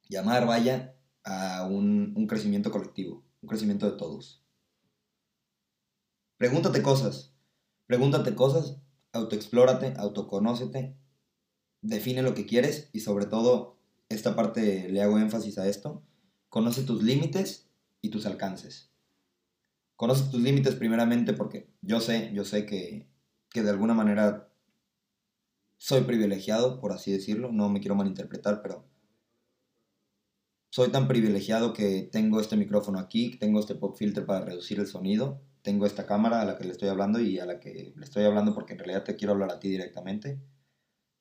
llamar, 0.08 0.46
vaya, 0.46 0.95
a 1.26 1.66
un, 1.66 2.14
un 2.16 2.26
crecimiento 2.26 2.70
colectivo, 2.70 3.22
un 3.42 3.48
crecimiento 3.48 3.90
de 3.90 3.98
todos. 3.98 4.42
Pregúntate 6.38 6.82
cosas, 6.82 7.34
pregúntate 7.86 8.34
cosas, 8.34 8.78
autoexplórate, 9.12 9.94
autoconócete, 9.96 10.96
define 11.82 12.22
lo 12.22 12.34
que 12.34 12.46
quieres 12.46 12.90
y 12.92 13.00
sobre 13.00 13.26
todo, 13.26 13.76
esta 14.08 14.36
parte 14.36 14.88
le 14.88 15.02
hago 15.02 15.18
énfasis 15.18 15.58
a 15.58 15.66
esto, 15.66 16.04
conoce 16.48 16.82
tus 16.82 17.02
límites 17.02 17.68
y 18.00 18.10
tus 18.10 18.24
alcances. 18.24 18.92
Conoce 19.96 20.30
tus 20.30 20.40
límites 20.40 20.76
primeramente 20.76 21.32
porque 21.32 21.68
yo 21.80 22.00
sé, 22.00 22.30
yo 22.34 22.44
sé 22.44 22.66
que, 22.66 23.08
que 23.50 23.62
de 23.62 23.70
alguna 23.70 23.94
manera 23.94 24.52
soy 25.78 26.02
privilegiado, 26.02 26.80
por 26.80 26.92
así 26.92 27.10
decirlo, 27.10 27.50
no 27.50 27.68
me 27.68 27.80
quiero 27.80 27.96
malinterpretar, 27.96 28.62
pero 28.62 28.86
soy 30.70 30.90
tan 30.90 31.08
privilegiado 31.08 31.72
que 31.72 32.02
tengo 32.02 32.40
este 32.40 32.56
micrófono 32.56 32.98
aquí, 32.98 33.36
tengo 33.38 33.60
este 33.60 33.74
pop 33.74 33.96
filter 33.96 34.26
para 34.26 34.44
reducir 34.44 34.78
el 34.78 34.86
sonido, 34.86 35.40
tengo 35.62 35.86
esta 35.86 36.06
cámara 36.06 36.40
a 36.40 36.44
la 36.44 36.56
que 36.56 36.64
le 36.64 36.72
estoy 36.72 36.88
hablando 36.88 37.20
y 37.20 37.38
a 37.38 37.46
la 37.46 37.58
que 37.58 37.92
le 37.96 38.04
estoy 38.04 38.24
hablando 38.24 38.54
porque 38.54 38.74
en 38.74 38.78
realidad 38.78 39.04
te 39.04 39.16
quiero 39.16 39.32
hablar 39.32 39.50
a 39.50 39.58
ti 39.58 39.68
directamente. 39.68 40.40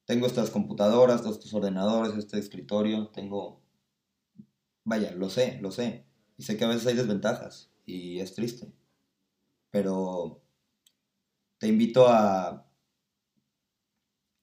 Tengo 0.05 0.27
estas 0.27 0.51
computadoras, 0.51 1.25
estos 1.25 1.51
ordenadores, 1.53 2.15
este 2.15 2.37
escritorio, 2.37 3.07
tengo... 3.07 3.63
Vaya, 4.83 5.11
lo 5.13 5.29
sé, 5.29 5.57
lo 5.61 5.71
sé. 5.71 6.05
Y 6.37 6.43
sé 6.43 6.57
que 6.57 6.65
a 6.65 6.67
veces 6.67 6.85
hay 6.85 6.95
desventajas 6.95 7.71
y 7.87 8.19
es 8.19 8.35
triste. 8.35 8.71
Pero 9.71 10.43
te 11.57 11.67
invito 11.67 12.07
a, 12.07 12.67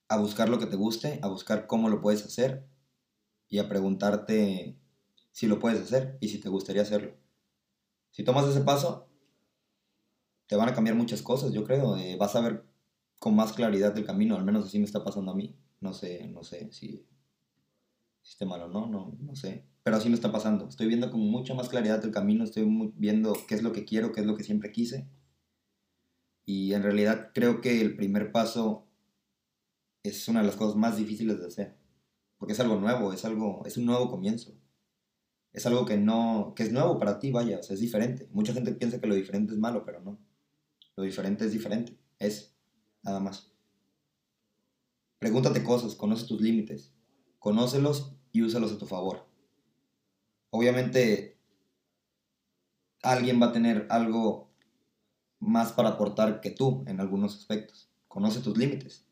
a 0.08 0.16
buscar 0.16 0.48
lo 0.48 0.58
que 0.58 0.66
te 0.66 0.74
guste, 0.74 1.20
a 1.22 1.28
buscar 1.28 1.68
cómo 1.68 1.88
lo 1.88 2.00
puedes 2.00 2.24
hacer 2.24 2.66
y 3.48 3.58
a 3.58 3.68
preguntarte 3.68 4.81
si 5.32 5.46
lo 5.46 5.58
puedes 5.58 5.80
hacer 5.80 6.18
y 6.20 6.28
si 6.28 6.38
te 6.38 6.48
gustaría 6.48 6.82
hacerlo. 6.82 7.16
Si 8.10 8.22
tomas 8.22 8.46
ese 8.46 8.60
paso, 8.60 9.08
te 10.46 10.56
van 10.56 10.68
a 10.68 10.74
cambiar 10.74 10.96
muchas 10.96 11.22
cosas, 11.22 11.52
yo 11.52 11.64
creo. 11.64 11.96
Eh, 11.96 12.16
vas 12.18 12.36
a 12.36 12.42
ver 12.42 12.64
con 13.18 13.34
más 13.34 13.52
claridad 13.52 13.94
del 13.94 14.04
camino, 14.04 14.36
al 14.36 14.44
menos 14.44 14.66
así 14.66 14.78
me 14.78 14.84
está 14.84 15.02
pasando 15.02 15.32
a 15.32 15.34
mí. 15.34 15.56
No 15.80 15.92
sé, 15.92 16.28
no 16.28 16.44
sé 16.44 16.70
si, 16.72 17.06
si 18.20 18.32
esté 18.32 18.44
malo, 18.44 18.68
¿no? 18.68 18.86
No, 18.86 19.16
no 19.18 19.34
sé. 19.34 19.66
Pero 19.82 19.96
así 19.96 20.08
me 20.08 20.14
está 20.14 20.30
pasando. 20.30 20.68
Estoy 20.68 20.86
viendo 20.86 21.10
con 21.10 21.20
mucha 21.20 21.54
más 21.54 21.68
claridad 21.68 22.00
del 22.00 22.12
camino, 22.12 22.44
estoy 22.44 22.64
viendo 22.94 23.36
qué 23.48 23.54
es 23.54 23.62
lo 23.62 23.72
que 23.72 23.84
quiero, 23.84 24.12
qué 24.12 24.20
es 24.20 24.26
lo 24.26 24.36
que 24.36 24.44
siempre 24.44 24.70
quise. 24.70 25.08
Y 26.44 26.74
en 26.74 26.82
realidad 26.82 27.30
creo 27.34 27.60
que 27.60 27.80
el 27.80 27.96
primer 27.96 28.30
paso 28.30 28.86
es 30.02 30.28
una 30.28 30.40
de 30.40 30.46
las 30.46 30.56
cosas 30.56 30.76
más 30.76 30.96
difíciles 30.96 31.40
de 31.40 31.46
hacer. 31.46 31.76
Porque 32.38 32.52
es 32.52 32.60
algo 32.60 32.76
nuevo, 32.76 33.12
es 33.12 33.24
algo, 33.24 33.62
es 33.64 33.76
un 33.76 33.86
nuevo 33.86 34.10
comienzo. 34.10 34.52
Es 35.52 35.66
algo 35.66 35.84
que 35.84 35.96
no, 35.96 36.54
que 36.56 36.62
es 36.62 36.72
nuevo 36.72 36.98
para 36.98 37.18
ti, 37.18 37.30
vaya, 37.30 37.58
o 37.58 37.60
es 37.60 37.80
diferente. 37.80 38.28
Mucha 38.32 38.52
gente 38.52 38.72
piensa 38.72 39.00
que 39.00 39.06
lo 39.06 39.14
diferente 39.14 39.52
es 39.52 39.58
malo, 39.58 39.84
pero 39.84 40.00
no. 40.00 40.18
Lo 40.96 41.04
diferente 41.04 41.44
es 41.44 41.52
diferente, 41.52 41.96
es 42.18 42.54
nada 43.02 43.20
más. 43.20 43.52
Pregúntate 45.18 45.62
cosas, 45.62 45.94
conoce 45.94 46.26
tus 46.26 46.40
límites, 46.40 46.92
conócelos 47.38 48.16
y 48.32 48.42
úsalos 48.42 48.72
a 48.72 48.78
tu 48.78 48.86
favor. 48.86 49.26
Obviamente, 50.50 51.38
alguien 53.02 53.40
va 53.40 53.46
a 53.46 53.52
tener 53.52 53.86
algo 53.90 54.50
más 55.38 55.72
para 55.72 55.90
aportar 55.90 56.40
que 56.40 56.50
tú 56.50 56.84
en 56.86 57.00
algunos 57.00 57.36
aspectos. 57.36 57.90
Conoce 58.08 58.40
tus 58.40 58.56
límites. 58.56 59.06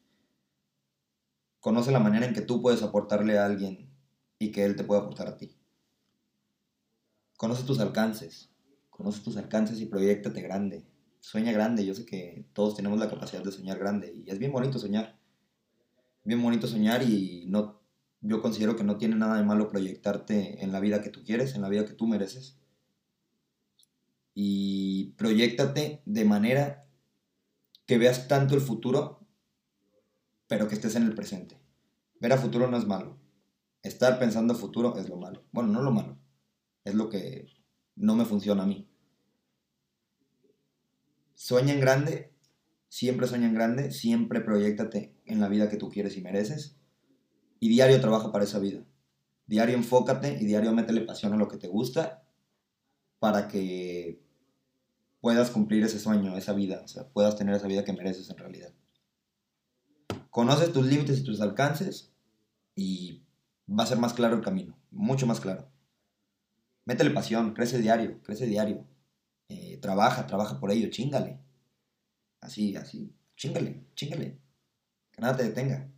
Conoce 1.60 1.92
la 1.92 1.98
manera 1.98 2.26
en 2.26 2.34
que 2.34 2.40
tú 2.40 2.62
puedes 2.62 2.82
aportarle 2.82 3.38
a 3.38 3.46
alguien 3.46 3.90
y 4.38 4.52
que 4.52 4.64
él 4.64 4.76
te 4.76 4.84
pueda 4.84 5.02
aportar 5.02 5.28
a 5.28 5.36
ti. 5.36 5.59
Conoce 7.40 7.62
tus 7.62 7.80
alcances. 7.80 8.50
Conoce 8.90 9.22
tus 9.22 9.38
alcances 9.38 9.80
y 9.80 9.86
proyectate 9.86 10.42
grande. 10.42 10.84
Sueña 11.20 11.52
grande. 11.52 11.86
Yo 11.86 11.94
sé 11.94 12.04
que 12.04 12.44
todos 12.52 12.76
tenemos 12.76 12.98
la 12.98 13.08
capacidad 13.08 13.42
de 13.42 13.50
soñar 13.50 13.78
grande 13.78 14.12
y 14.14 14.28
es 14.30 14.38
bien 14.38 14.52
bonito 14.52 14.78
soñar. 14.78 15.18
Bien 16.22 16.42
bonito 16.42 16.66
soñar 16.66 17.02
y 17.02 17.46
no 17.48 17.80
yo 18.20 18.42
considero 18.42 18.76
que 18.76 18.84
no 18.84 18.98
tiene 18.98 19.16
nada 19.16 19.38
de 19.38 19.42
malo 19.42 19.70
proyectarte 19.70 20.62
en 20.62 20.70
la 20.70 20.80
vida 20.80 21.00
que 21.00 21.08
tú 21.08 21.24
quieres, 21.24 21.54
en 21.54 21.62
la 21.62 21.70
vida 21.70 21.86
que 21.86 21.94
tú 21.94 22.06
mereces 22.06 22.60
y 24.34 25.14
proyectate 25.16 26.02
de 26.04 26.24
manera 26.26 26.90
que 27.86 27.96
veas 27.96 28.28
tanto 28.28 28.54
el 28.54 28.60
futuro, 28.60 29.26
pero 30.46 30.68
que 30.68 30.74
estés 30.74 30.94
en 30.94 31.04
el 31.04 31.14
presente. 31.14 31.58
Ver 32.20 32.34
a 32.34 32.36
futuro 32.36 32.70
no 32.70 32.76
es 32.76 32.86
malo. 32.86 33.18
Estar 33.82 34.18
pensando 34.18 34.54
futuro 34.54 34.98
es 34.98 35.08
lo 35.08 35.16
malo. 35.16 35.42
Bueno, 35.52 35.70
no 35.70 35.80
lo 35.80 35.90
malo. 35.90 36.19
Es 36.84 36.94
lo 36.94 37.08
que 37.08 37.46
no 37.96 38.14
me 38.16 38.24
funciona 38.24 38.62
a 38.62 38.66
mí. 38.66 38.88
Sueña 41.34 41.72
en 41.72 41.80
grande, 41.80 42.32
siempre 42.88 43.26
sueña 43.26 43.46
en 43.46 43.54
grande, 43.54 43.92
siempre 43.92 44.40
proyectate 44.40 45.14
en 45.24 45.40
la 45.40 45.48
vida 45.48 45.68
que 45.68 45.76
tú 45.76 45.88
quieres 45.88 46.16
y 46.16 46.22
mereces. 46.22 46.76
Y 47.58 47.68
diario 47.68 48.00
trabaja 48.00 48.32
para 48.32 48.44
esa 48.44 48.58
vida. 48.58 48.84
Diario 49.46 49.76
enfócate 49.76 50.38
y 50.40 50.46
diario 50.46 50.72
métele 50.72 51.02
pasión 51.02 51.32
a 51.32 51.36
lo 51.36 51.48
que 51.48 51.56
te 51.56 51.68
gusta 51.68 52.22
para 53.18 53.48
que 53.48 54.22
puedas 55.20 55.50
cumplir 55.50 55.84
ese 55.84 55.98
sueño, 55.98 56.36
esa 56.36 56.52
vida, 56.52 56.80
o 56.84 56.88
sea, 56.88 57.08
puedas 57.08 57.36
tener 57.36 57.54
esa 57.54 57.66
vida 57.68 57.84
que 57.84 57.92
mereces 57.92 58.30
en 58.30 58.38
realidad. 58.38 58.72
Conoces 60.30 60.72
tus 60.72 60.86
límites 60.86 61.18
y 61.18 61.24
tus 61.24 61.40
alcances 61.40 62.12
y 62.74 63.22
va 63.68 63.84
a 63.84 63.86
ser 63.86 63.98
más 63.98 64.14
claro 64.14 64.36
el 64.36 64.42
camino, 64.42 64.78
mucho 64.90 65.26
más 65.26 65.40
claro. 65.40 65.68
Métele 66.90 67.10
pasión, 67.10 67.54
crece 67.54 67.78
diario, 67.78 68.20
crece 68.24 68.46
diario. 68.46 68.84
Eh, 69.48 69.78
trabaja, 69.80 70.26
trabaja 70.26 70.58
por 70.58 70.72
ello, 70.72 70.90
chingale. 70.90 71.38
Así, 72.40 72.74
así, 72.74 73.14
chingale, 73.36 73.84
chingale. 73.94 74.40
Que 75.12 75.20
nada 75.22 75.36
te 75.36 75.44
detenga. 75.44 75.88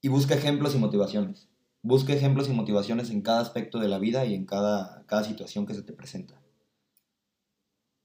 Y 0.00 0.08
busca 0.08 0.34
ejemplos 0.34 0.74
y 0.74 0.78
motivaciones. 0.78 1.48
Busca 1.82 2.14
ejemplos 2.14 2.48
y 2.48 2.52
motivaciones 2.52 3.10
en 3.10 3.20
cada 3.20 3.40
aspecto 3.40 3.78
de 3.80 3.88
la 3.88 3.98
vida 3.98 4.24
y 4.24 4.34
en 4.34 4.46
cada, 4.46 5.04
cada 5.06 5.24
situación 5.24 5.66
que 5.66 5.74
se 5.74 5.82
te 5.82 5.92
presenta 5.92 6.40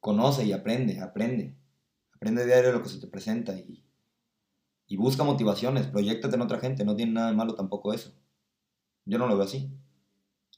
conoce 0.03 0.43
y 0.43 0.51
aprende, 0.51 0.99
aprende. 0.99 1.55
Aprende 2.13 2.45
diario 2.45 2.73
lo 2.73 2.83
que 2.83 2.89
se 2.89 2.99
te 2.99 3.07
presenta 3.07 3.55
y, 3.57 3.85
y 4.85 4.97
busca 4.97 5.23
motivaciones, 5.23 5.87
proyectate 5.87 6.35
en 6.35 6.41
otra 6.41 6.59
gente, 6.59 6.83
no 6.83 6.97
tiene 6.97 7.13
nada 7.13 7.29
de 7.29 7.37
malo 7.37 7.55
tampoco 7.55 7.93
eso. 7.93 8.13
Yo 9.05 9.17
no 9.17 9.27
lo 9.27 9.37
veo 9.37 9.45
así. 9.45 9.71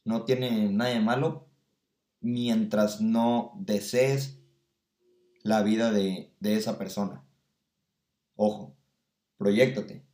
No 0.06 0.24
tiene 0.24 0.72
nada 0.72 0.92
de 0.92 1.02
malo 1.02 1.50
mientras 2.22 3.02
no 3.02 3.54
desees 3.60 4.40
la 5.44 5.62
vida 5.62 5.92
de, 5.92 6.34
de 6.40 6.56
esa 6.56 6.78
persona. 6.78 7.24
Ojo, 8.36 8.78
proyectate. 9.38 10.06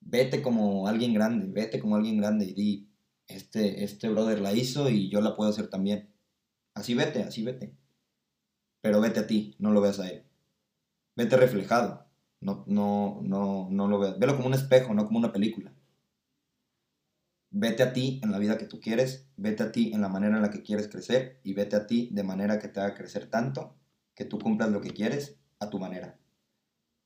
Vete 0.00 0.42
como 0.42 0.86
alguien 0.86 1.14
grande, 1.14 1.46
vete 1.48 1.80
como 1.80 1.96
alguien 1.96 2.18
grande 2.18 2.44
y 2.44 2.52
di, 2.52 2.90
este, 3.26 3.82
este 3.82 4.08
brother 4.10 4.40
la 4.40 4.52
hizo 4.52 4.90
y 4.90 5.08
yo 5.08 5.20
la 5.22 5.34
puedo 5.34 5.50
hacer 5.50 5.68
también. 5.68 6.12
Así 6.74 6.94
vete, 6.94 7.22
así 7.22 7.42
vete 7.42 7.74
pero 8.86 9.00
vete 9.00 9.18
a 9.18 9.26
ti, 9.26 9.56
no 9.58 9.72
lo 9.72 9.80
veas 9.80 9.98
a 9.98 10.08
él. 10.08 10.22
Vete 11.16 11.36
reflejado, 11.36 12.06
no, 12.40 12.62
no, 12.68 13.18
no, 13.20 13.66
no 13.68 13.88
lo 13.88 13.98
veas. 13.98 14.16
Velo 14.16 14.36
como 14.36 14.46
un 14.46 14.54
espejo, 14.54 14.94
no 14.94 15.06
como 15.06 15.18
una 15.18 15.32
película. 15.32 15.74
Vete 17.50 17.82
a 17.82 17.92
ti 17.92 18.20
en 18.22 18.32
la 18.32 18.38
vida 18.38 18.58
que 18.58 18.66
tú 18.66 18.80
quieres, 18.80 19.28
vete 19.36 19.62
a 19.62 19.72
ti 19.72 19.92
en 19.94 20.00
la 20.00 20.08
manera 20.08 20.36
en 20.36 20.42
la 20.42 20.50
que 20.50 20.62
quieres 20.62 20.88
crecer 20.88 21.40
y 21.42 21.54
vete 21.54 21.76
a 21.76 21.86
ti 21.86 22.10
de 22.12 22.22
manera 22.22 22.58
que 22.58 22.68
te 22.68 22.80
haga 22.80 22.94
crecer 22.94 23.30
tanto 23.30 23.76
que 24.14 24.24
tú 24.24 24.38
cumplas 24.38 24.70
lo 24.70 24.80
que 24.80 24.90
quieres 24.90 25.38
a 25.58 25.70
tu 25.70 25.78
manera. 25.78 26.18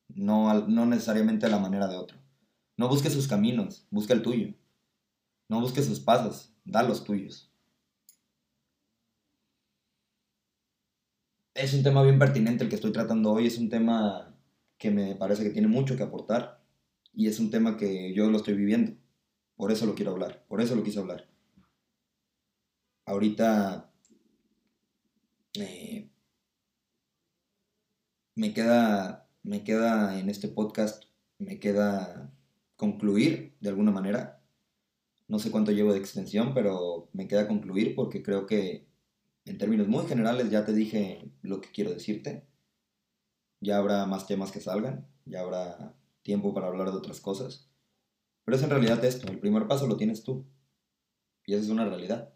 No, 0.08 0.66
no 0.66 0.86
necesariamente 0.86 1.46
a 1.46 1.50
la 1.50 1.58
manera 1.58 1.86
de 1.86 1.96
otro. 1.96 2.18
No 2.76 2.88
busques 2.88 3.12
sus 3.12 3.28
caminos, 3.28 3.86
busca 3.90 4.14
el 4.14 4.22
tuyo. 4.22 4.54
No 5.48 5.60
busques 5.60 5.86
sus 5.86 6.00
pasos, 6.00 6.54
da 6.64 6.82
los 6.82 7.04
tuyos. 7.04 7.50
es 11.54 11.74
un 11.74 11.82
tema 11.82 12.02
bien 12.02 12.18
pertinente 12.18 12.64
el 12.64 12.70
que 12.70 12.76
estoy 12.76 12.92
tratando 12.92 13.32
hoy, 13.32 13.46
es 13.46 13.58
un 13.58 13.68
tema 13.68 14.34
que 14.78 14.90
me 14.90 15.14
parece 15.16 15.42
que 15.42 15.50
tiene 15.50 15.68
mucho 15.68 15.96
que 15.96 16.02
aportar 16.02 16.62
y 17.12 17.26
es 17.26 17.38
un 17.38 17.50
tema 17.50 17.76
que 17.76 18.14
yo 18.14 18.30
lo 18.30 18.38
estoy 18.38 18.54
viviendo. 18.54 18.92
Por 19.60 19.70
eso 19.70 19.84
lo 19.84 19.94
quiero 19.94 20.12
hablar, 20.12 20.42
por 20.48 20.62
eso 20.62 20.74
lo 20.74 20.82
quise 20.82 21.00
hablar. 21.00 21.28
Ahorita 23.04 23.92
eh, 25.52 26.08
me 28.36 28.54
queda 28.54 29.28
me 29.42 29.62
queda 29.62 30.18
en 30.18 30.30
este 30.30 30.48
podcast 30.48 31.04
me 31.36 31.60
queda 31.60 32.32
concluir 32.76 33.54
de 33.60 33.68
alguna 33.68 33.90
manera. 33.90 34.42
No 35.28 35.38
sé 35.38 35.50
cuánto 35.50 35.72
llevo 35.72 35.92
de 35.92 35.98
extensión, 35.98 36.54
pero 36.54 37.10
me 37.12 37.28
queda 37.28 37.46
concluir 37.46 37.94
porque 37.94 38.22
creo 38.22 38.46
que 38.46 38.86
en 39.44 39.58
términos 39.58 39.88
muy 39.88 40.06
generales 40.06 40.50
ya 40.50 40.64
te 40.64 40.72
dije 40.72 41.30
lo 41.42 41.60
que 41.60 41.70
quiero 41.70 41.90
decirte. 41.90 42.46
Ya 43.60 43.76
habrá 43.76 44.06
más 44.06 44.26
temas 44.26 44.52
que 44.52 44.60
salgan, 44.60 45.06
ya 45.26 45.40
habrá 45.42 45.94
tiempo 46.22 46.54
para 46.54 46.68
hablar 46.68 46.90
de 46.92 46.96
otras 46.96 47.20
cosas. 47.20 47.70
Pero 48.50 48.56
es 48.56 48.64
en 48.64 48.70
realidad 48.70 49.04
esto, 49.04 49.30
el 49.30 49.38
primer 49.38 49.68
paso 49.68 49.86
lo 49.86 49.96
tienes 49.96 50.24
tú. 50.24 50.44
Y 51.46 51.54
esa 51.54 51.62
es 51.62 51.70
una 51.70 51.84
realidad. 51.84 52.34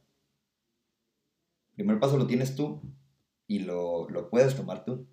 El 1.70 1.74
primer 1.74 1.98
paso 1.98 2.16
lo 2.16 2.28
tienes 2.28 2.54
tú 2.54 2.80
y 3.48 3.58
lo, 3.58 4.08
lo 4.08 4.30
puedes 4.30 4.54
tomar 4.54 4.84
tú. 4.84 5.08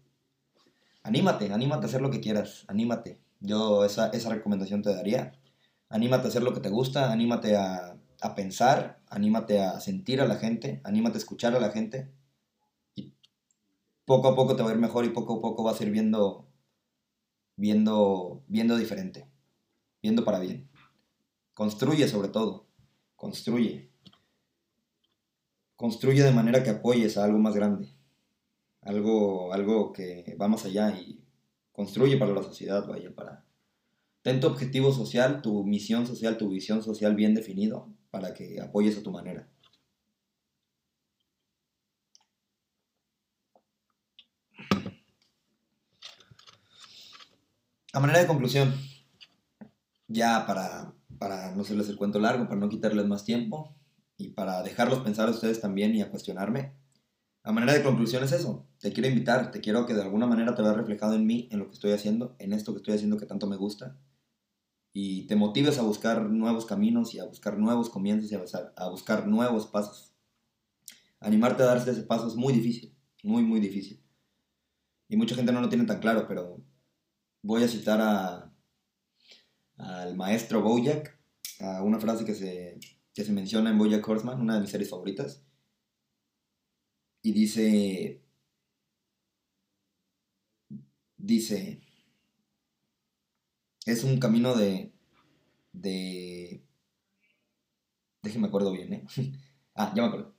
Anímate, 1.02 1.52
anímate 1.52 1.88
a 1.88 1.90
hacer 1.90 2.04
lo 2.04 2.12
que 2.12 2.22
quieras, 2.22 2.66
anímate. 2.68 3.20
Yo 3.40 3.84
esa, 3.84 4.10
esa 4.10 4.30
recomendación 4.30 4.84
te 4.84 4.94
daría. 4.94 5.34
Anímate 5.90 6.28
a 6.28 6.30
hacer 6.30 6.44
lo 6.44 6.54
que 6.54 6.60
te 6.60 6.70
gusta, 6.70 7.12
anímate 7.12 7.58
a 7.58 7.98
a 8.22 8.36
pensar, 8.36 9.02
anímate 9.10 9.60
a 9.60 9.80
sentir 9.80 10.22
a 10.22 10.28
la 10.28 10.36
gente, 10.36 10.80
anímate 10.84 11.18
a 11.18 11.18
escuchar 11.18 11.56
a 11.56 11.60
la 11.60 11.72
gente. 11.72 12.14
Y 12.94 13.14
poco 14.06 14.28
a 14.28 14.36
poco 14.36 14.56
te 14.56 14.62
va 14.62 14.70
a 14.70 14.74
ir 14.74 14.80
mejor 14.80 15.06
y 15.06 15.10
poco 15.10 15.40
a 15.40 15.42
poco 15.42 15.64
vas 15.64 15.82
a 15.82 15.84
ir 15.84 15.90
viendo, 15.90 16.48
viendo, 17.56 18.44
viendo 18.48 18.78
diferente, 18.78 19.28
viendo 20.04 20.24
para 20.24 20.38
bien. 20.38 20.71
Construye 21.54 22.08
sobre 22.08 22.30
todo, 22.30 22.68
construye. 23.16 23.92
Construye 25.76 26.24
de 26.24 26.32
manera 26.32 26.64
que 26.64 26.70
apoyes 26.70 27.18
a 27.18 27.24
algo 27.24 27.40
más 27.40 27.56
grande, 27.56 27.90
algo, 28.82 29.54
algo 29.54 29.92
que 29.92 30.36
va 30.40 30.48
más 30.48 30.66
allá 30.66 30.92
y 30.92 31.24
construye 31.72 32.18
para 32.18 32.34
la 32.34 32.44
sociedad, 32.44 32.88
vaya, 32.88 33.14
para... 33.14 33.46
Ten 34.22 34.40
tu 34.40 34.48
objetivo 34.48 34.94
social, 34.94 35.42
tu 35.42 35.64
misión 35.64 36.06
social, 36.06 36.38
tu 36.38 36.50
visión 36.50 36.84
social 36.84 37.16
bien 37.16 37.34
definido 37.34 37.90
para 38.12 38.34
que 38.34 38.62
apoyes 38.62 38.98
a 38.98 39.04
tu 39.04 39.12
manera. 39.12 39.50
A 47.94 48.00
manera 48.00 48.20
de 48.20 48.28
conclusión, 48.28 48.74
ya 50.08 50.46
para, 50.46 50.94
para 51.22 51.52
no 51.52 51.62
hacerles 51.62 51.88
el 51.88 51.98
cuento 51.98 52.20
largo, 52.20 52.48
para 52.48 52.60
no 52.60 52.68
quitarles 52.68 53.06
más 53.06 53.24
tiempo 53.24 53.76
y 54.18 54.30
para 54.30 54.64
dejarlos 54.64 55.02
pensar 55.02 55.28
a 55.28 55.32
ustedes 55.32 55.62
también 55.62 55.94
y 55.94 56.02
a 56.02 56.10
cuestionarme, 56.10 56.74
A 57.44 57.52
manera 57.52 57.74
de 57.74 57.84
conclusión 57.84 58.24
es 58.24 58.32
eso. 58.32 58.66
Te 58.80 58.92
quiero 58.92 59.08
invitar, 59.08 59.52
te 59.52 59.62
quiero 59.62 59.86
que 59.86 59.94
de 59.94 60.02
alguna 60.02 60.26
manera 60.26 60.56
te 60.56 60.64
veas 60.64 60.76
reflejado 60.76 61.14
en 61.14 61.28
mí, 61.28 61.48
en 61.52 61.60
lo 61.60 61.68
que 61.68 61.74
estoy 61.74 61.92
haciendo, 61.92 62.36
en 62.40 62.54
esto 62.54 62.72
que 62.74 62.78
estoy 62.78 62.96
haciendo 62.96 63.18
que 63.18 63.28
tanto 63.28 63.46
me 63.46 63.56
gusta. 63.56 64.00
Y 64.94 65.28
te 65.28 65.36
motives 65.36 65.78
a 65.78 65.84
buscar 65.84 66.24
nuevos 66.24 66.66
caminos 66.66 67.14
y 67.14 67.20
a 67.20 67.26
buscar 67.26 67.56
nuevos 67.60 67.92
comienzos 67.92 68.32
y 68.32 68.36
a, 68.36 68.42
a 68.76 68.90
buscar 68.90 69.28
nuevos 69.28 69.68
pasos. 69.68 70.16
Animarte 71.20 71.62
a 71.62 71.68
darse 71.68 71.92
ese 71.92 72.02
paso 72.02 72.28
es 72.28 72.36
muy 72.36 72.52
difícil, 72.52 72.96
muy, 73.22 73.44
muy 73.44 73.60
difícil. 73.60 74.04
Y 75.08 75.18
mucha 75.18 75.36
gente 75.36 75.52
no 75.52 75.62
lo 75.62 75.70
tiene 75.70 75.86
tan 75.86 76.00
claro, 76.00 76.26
pero 76.28 76.64
voy 77.44 77.64
a 77.64 77.68
citar 77.68 78.02
a, 78.02 78.51
al 79.82 80.16
maestro 80.16 80.62
Bojack, 80.62 81.20
a 81.60 81.84
una 81.84 82.00
frase 82.00 82.26
que 82.26 82.36
se, 82.36 82.80
que 83.14 83.24
se 83.24 83.32
menciona 83.32 83.70
en 83.70 83.78
Bojack 83.78 84.08
Horseman, 84.08 84.40
una 84.40 84.56
de 84.56 84.62
mis 84.62 84.70
series 84.70 84.90
favoritas. 84.90 85.44
Y 87.24 87.34
dice, 87.34 88.24
dice, 91.18 91.82
es 93.86 94.04
un 94.04 94.20
camino 94.20 94.56
de, 94.56 94.94
de, 95.74 96.64
déjeme 98.24 98.48
acuerdo 98.48 98.72
bien, 98.72 98.94
¿eh? 98.94 99.06
ah, 99.76 99.94
ya 99.96 100.02
me 100.02 100.08
acuerdo. 100.08 100.36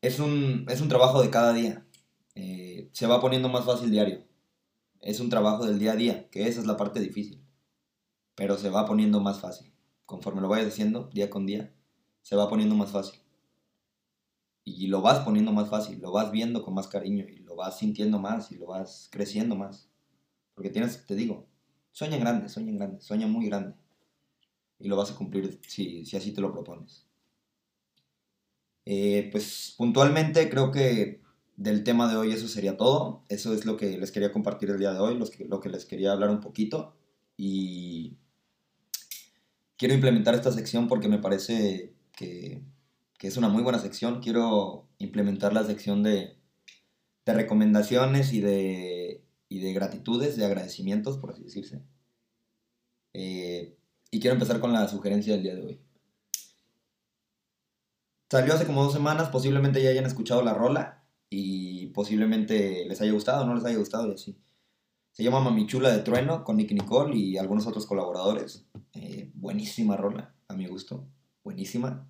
Es 0.00 0.18
un, 0.20 0.66
es 0.68 0.80
un 0.80 0.88
trabajo 0.88 1.22
de 1.22 1.30
cada 1.30 1.52
día. 1.52 1.86
Eh, 2.34 2.90
se 2.92 3.06
va 3.06 3.20
poniendo 3.20 3.48
más 3.48 3.64
fácil 3.64 3.90
diario. 3.90 4.26
Es 5.00 5.20
un 5.20 5.30
trabajo 5.30 5.66
del 5.66 5.78
día 5.78 5.92
a 5.92 5.96
día, 5.96 6.30
que 6.30 6.48
esa 6.48 6.60
es 6.60 6.66
la 6.66 6.76
parte 6.76 7.00
difícil. 7.00 7.45
Pero 8.36 8.56
se 8.56 8.70
va 8.70 8.86
poniendo 8.86 9.20
más 9.20 9.40
fácil. 9.40 9.72
Conforme 10.04 10.40
lo 10.40 10.48
vayas 10.48 10.68
haciendo, 10.68 11.10
día 11.12 11.28
con 11.28 11.46
día, 11.46 11.74
se 12.22 12.36
va 12.36 12.48
poniendo 12.48 12.76
más 12.76 12.90
fácil. 12.92 13.20
Y 14.64 14.86
lo 14.86 15.00
vas 15.00 15.20
poniendo 15.20 15.52
más 15.52 15.68
fácil, 15.68 16.00
lo 16.00 16.12
vas 16.12 16.30
viendo 16.30 16.62
con 16.62 16.74
más 16.74 16.86
cariño 16.86 17.24
y 17.28 17.38
lo 17.38 17.56
vas 17.56 17.78
sintiendo 17.78 18.18
más 18.18 18.52
y 18.52 18.56
lo 18.56 18.66
vas 18.66 19.08
creciendo 19.10 19.56
más. 19.56 19.88
Porque 20.54 20.70
tienes, 20.70 21.06
te 21.06 21.14
digo, 21.14 21.46
sueña 21.92 22.18
grande, 22.18 22.48
sueña 22.48 22.72
grande, 22.72 23.00
sueña 23.00 23.26
muy 23.26 23.46
grande. 23.46 23.74
Y 24.78 24.88
lo 24.88 24.96
vas 24.96 25.10
a 25.10 25.16
cumplir 25.16 25.60
si, 25.66 26.04
si 26.04 26.16
así 26.16 26.32
te 26.32 26.40
lo 26.40 26.52
propones. 26.52 27.06
Eh, 28.84 29.28
pues 29.32 29.74
puntualmente 29.76 30.48
creo 30.48 30.70
que 30.70 31.20
del 31.56 31.82
tema 31.82 32.08
de 32.08 32.16
hoy 32.16 32.32
eso 32.32 32.48
sería 32.48 32.76
todo. 32.76 33.24
Eso 33.28 33.54
es 33.54 33.64
lo 33.66 33.76
que 33.76 33.98
les 33.98 34.12
quería 34.12 34.32
compartir 34.32 34.70
el 34.70 34.78
día 34.78 34.92
de 34.92 35.00
hoy, 35.00 35.18
lo 35.48 35.60
que 35.60 35.68
les 35.68 35.86
quería 35.86 36.12
hablar 36.12 36.30
un 36.30 36.40
poquito. 36.40 36.96
Y 37.36 38.16
quiero 39.76 39.94
implementar 39.94 40.34
esta 40.34 40.52
sección 40.52 40.88
porque 40.88 41.08
me 41.08 41.18
parece 41.18 41.94
que 42.12 42.62
es 43.20 43.36
una 43.36 43.48
muy 43.48 43.62
buena 43.62 43.78
sección. 43.78 44.20
Quiero 44.20 44.88
implementar 44.98 45.52
la 45.52 45.64
sección 45.64 46.02
de, 46.02 46.36
de 47.26 47.34
recomendaciones 47.34 48.32
y 48.32 48.40
de, 48.40 49.24
y 49.48 49.58
de 49.58 49.72
gratitudes, 49.72 50.36
de 50.36 50.46
agradecimientos, 50.46 51.18
por 51.18 51.32
así 51.32 51.42
decirse. 51.42 51.82
Eh, 53.12 53.76
y 54.10 54.20
quiero 54.20 54.34
empezar 54.34 54.60
con 54.60 54.72
la 54.72 54.88
sugerencia 54.88 55.34
del 55.34 55.42
día 55.42 55.54
de 55.56 55.62
hoy. 55.62 55.80
Salió 58.30 58.54
hace 58.54 58.66
como 58.66 58.84
dos 58.84 58.92
semanas, 58.92 59.28
posiblemente 59.28 59.82
ya 59.82 59.90
hayan 59.90 60.06
escuchado 60.06 60.42
la 60.42 60.54
rola 60.54 61.04
y 61.28 61.88
posiblemente 61.88 62.84
les 62.86 63.00
haya 63.00 63.12
gustado 63.12 63.42
o 63.42 63.46
no 63.46 63.54
les 63.54 63.64
haya 63.64 63.78
gustado 63.78 64.08
y 64.08 64.14
así. 64.14 64.36
Se 65.16 65.24
llama 65.24 65.40
Mamichula 65.40 65.88
de 65.88 66.00
Trueno 66.00 66.44
con 66.44 66.58
Nick 66.58 66.72
Nicole 66.72 67.16
y 67.16 67.38
algunos 67.38 67.66
otros 67.66 67.86
colaboradores. 67.86 68.66
Eh, 68.92 69.30
buenísima 69.32 69.96
rola, 69.96 70.34
a 70.46 70.52
mi 70.52 70.66
gusto. 70.66 71.08
Buenísima. 71.42 72.06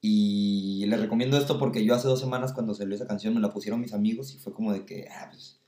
Y 0.00 0.84
les 0.86 0.98
recomiendo 0.98 1.38
esto 1.38 1.56
porque 1.56 1.84
yo 1.84 1.94
hace 1.94 2.08
dos 2.08 2.18
semanas 2.18 2.52
cuando 2.52 2.74
salió 2.74 2.96
esa 2.96 3.06
canción 3.06 3.32
me 3.32 3.38
la 3.38 3.52
pusieron 3.52 3.80
mis 3.80 3.94
amigos 3.94 4.34
y 4.34 4.38
fue 4.38 4.52
como 4.52 4.72
de 4.72 4.84
que, 4.84 5.06
ah, 5.08 5.28
pues, 5.30 5.60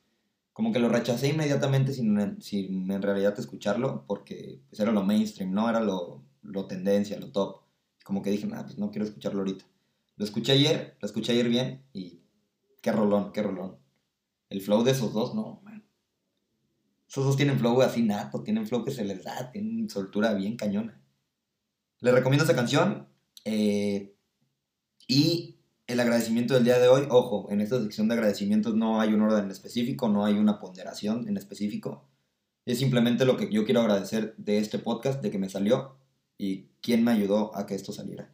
como 0.52 0.72
que 0.72 0.80
lo 0.80 0.88
rechacé 0.88 1.28
inmediatamente 1.28 1.92
sin, 1.92 2.42
sin 2.42 2.90
en 2.90 3.02
realidad 3.02 3.38
escucharlo 3.38 4.02
porque 4.08 4.60
pues, 4.68 4.80
era 4.80 4.90
lo 4.90 5.04
mainstream, 5.04 5.52
¿no? 5.52 5.70
Era 5.70 5.78
lo, 5.78 6.24
lo 6.42 6.66
tendencia, 6.66 7.20
lo 7.20 7.30
top. 7.30 7.60
Como 8.02 8.22
que 8.22 8.30
dije, 8.30 8.48
ah, 8.52 8.64
pues 8.64 8.78
no 8.78 8.90
quiero 8.90 9.04
escucharlo 9.04 9.42
ahorita. 9.42 9.64
Lo 10.16 10.24
escuché 10.24 10.50
ayer, 10.50 10.96
lo 11.00 11.06
escuché 11.06 11.34
ayer 11.34 11.48
bien 11.48 11.84
y 11.92 12.18
qué 12.82 12.90
rolón, 12.90 13.30
qué 13.30 13.44
rolón. 13.44 13.76
El 14.50 14.60
flow 14.60 14.82
de 14.82 14.90
esos 14.90 15.12
dos, 15.12 15.32
no. 15.32 15.62
Esos 17.08 17.36
tienen 17.36 17.58
flow 17.58 17.80
así 17.82 18.02
nato, 18.02 18.42
tienen 18.42 18.66
flow 18.66 18.84
que 18.84 18.90
se 18.90 19.04
les 19.04 19.24
da, 19.24 19.50
tienen 19.50 19.88
soltura 19.88 20.34
bien 20.34 20.56
cañona. 20.56 21.00
Les 22.00 22.12
recomiendo 22.12 22.44
esa 22.44 22.54
canción. 22.54 23.08
Eh, 23.44 24.14
y 25.08 25.56
el 25.86 26.00
agradecimiento 26.00 26.54
del 26.54 26.64
día 26.64 26.78
de 26.78 26.88
hoy, 26.88 27.06
ojo, 27.10 27.46
en 27.50 27.60
esta 27.60 27.80
sección 27.80 28.08
de 28.08 28.14
agradecimientos 28.14 28.74
no 28.74 29.00
hay 29.00 29.14
un 29.14 29.22
orden 29.22 29.50
específico, 29.50 30.08
no 30.08 30.24
hay 30.24 30.34
una 30.34 30.58
ponderación 30.58 31.28
en 31.28 31.36
específico. 31.36 32.08
Es 32.64 32.80
simplemente 32.80 33.24
lo 33.24 33.36
que 33.36 33.50
yo 33.52 33.64
quiero 33.64 33.80
agradecer 33.80 34.34
de 34.36 34.58
este 34.58 34.80
podcast, 34.80 35.22
de 35.22 35.30
que 35.30 35.38
me 35.38 35.48
salió 35.48 35.96
y 36.36 36.66
quién 36.80 37.04
me 37.04 37.12
ayudó 37.12 37.56
a 37.56 37.66
que 37.66 37.76
esto 37.76 37.92
saliera. 37.92 38.32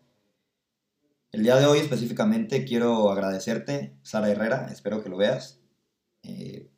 El 1.31 1.43
día 1.43 1.57
de 1.57 1.67
hoy 1.67 1.79
específicamente 1.79 2.65
quiero 2.65 3.11
agradecerte, 3.11 3.97
Sara 4.03 4.31
Herrera, 4.31 4.69
espero 4.73 5.03
que 5.03 5.11
lo 5.11 5.19
veas 5.19 5.61
eh, 6.23 6.71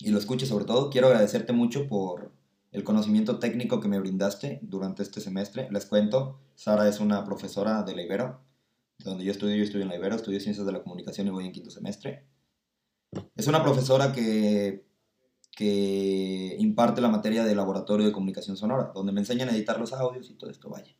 y 0.00 0.10
lo 0.10 0.18
escuches 0.18 0.48
sobre 0.48 0.64
todo. 0.64 0.90
Quiero 0.90 1.08
agradecerte 1.08 1.52
mucho 1.52 1.86
por 1.86 2.32
el 2.72 2.84
conocimiento 2.84 3.38
técnico 3.38 3.80
que 3.80 3.88
me 3.88 3.98
brindaste 3.98 4.60
durante 4.62 5.02
este 5.02 5.20
semestre. 5.20 5.68
Les 5.70 5.86
cuento, 5.86 6.38
Sara 6.54 6.88
es 6.88 7.00
una 7.00 7.24
profesora 7.24 7.82
de 7.82 7.94
la 7.94 8.02
Ibero 8.02 8.50
donde 9.04 9.24
yo 9.24 9.32
estudio, 9.32 9.56
yo 9.56 9.62
estudio 9.62 9.82
en 9.82 9.88
la 9.88 9.96
Ibero, 9.96 10.16
estudio 10.16 10.40
Ciencias 10.40 10.66
de 10.66 10.72
la 10.72 10.82
Comunicación 10.82 11.26
y 11.26 11.30
voy 11.30 11.46
en 11.46 11.52
quinto 11.52 11.70
semestre. 11.70 12.24
Es 13.34 13.46
una 13.46 13.62
profesora 13.62 14.12
que, 14.12 14.84
que 15.56 16.56
imparte 16.58 17.00
la 17.00 17.08
materia 17.08 17.44
de 17.44 17.54
laboratorio 17.54 18.06
de 18.06 18.12
comunicación 18.12 18.56
sonora, 18.56 18.92
donde 18.94 19.12
me 19.12 19.20
enseñan 19.20 19.48
a 19.48 19.52
editar 19.52 19.78
los 19.80 19.92
audios 19.92 20.30
y 20.30 20.34
todo 20.34 20.50
esto, 20.50 20.68
vaya. 20.68 20.94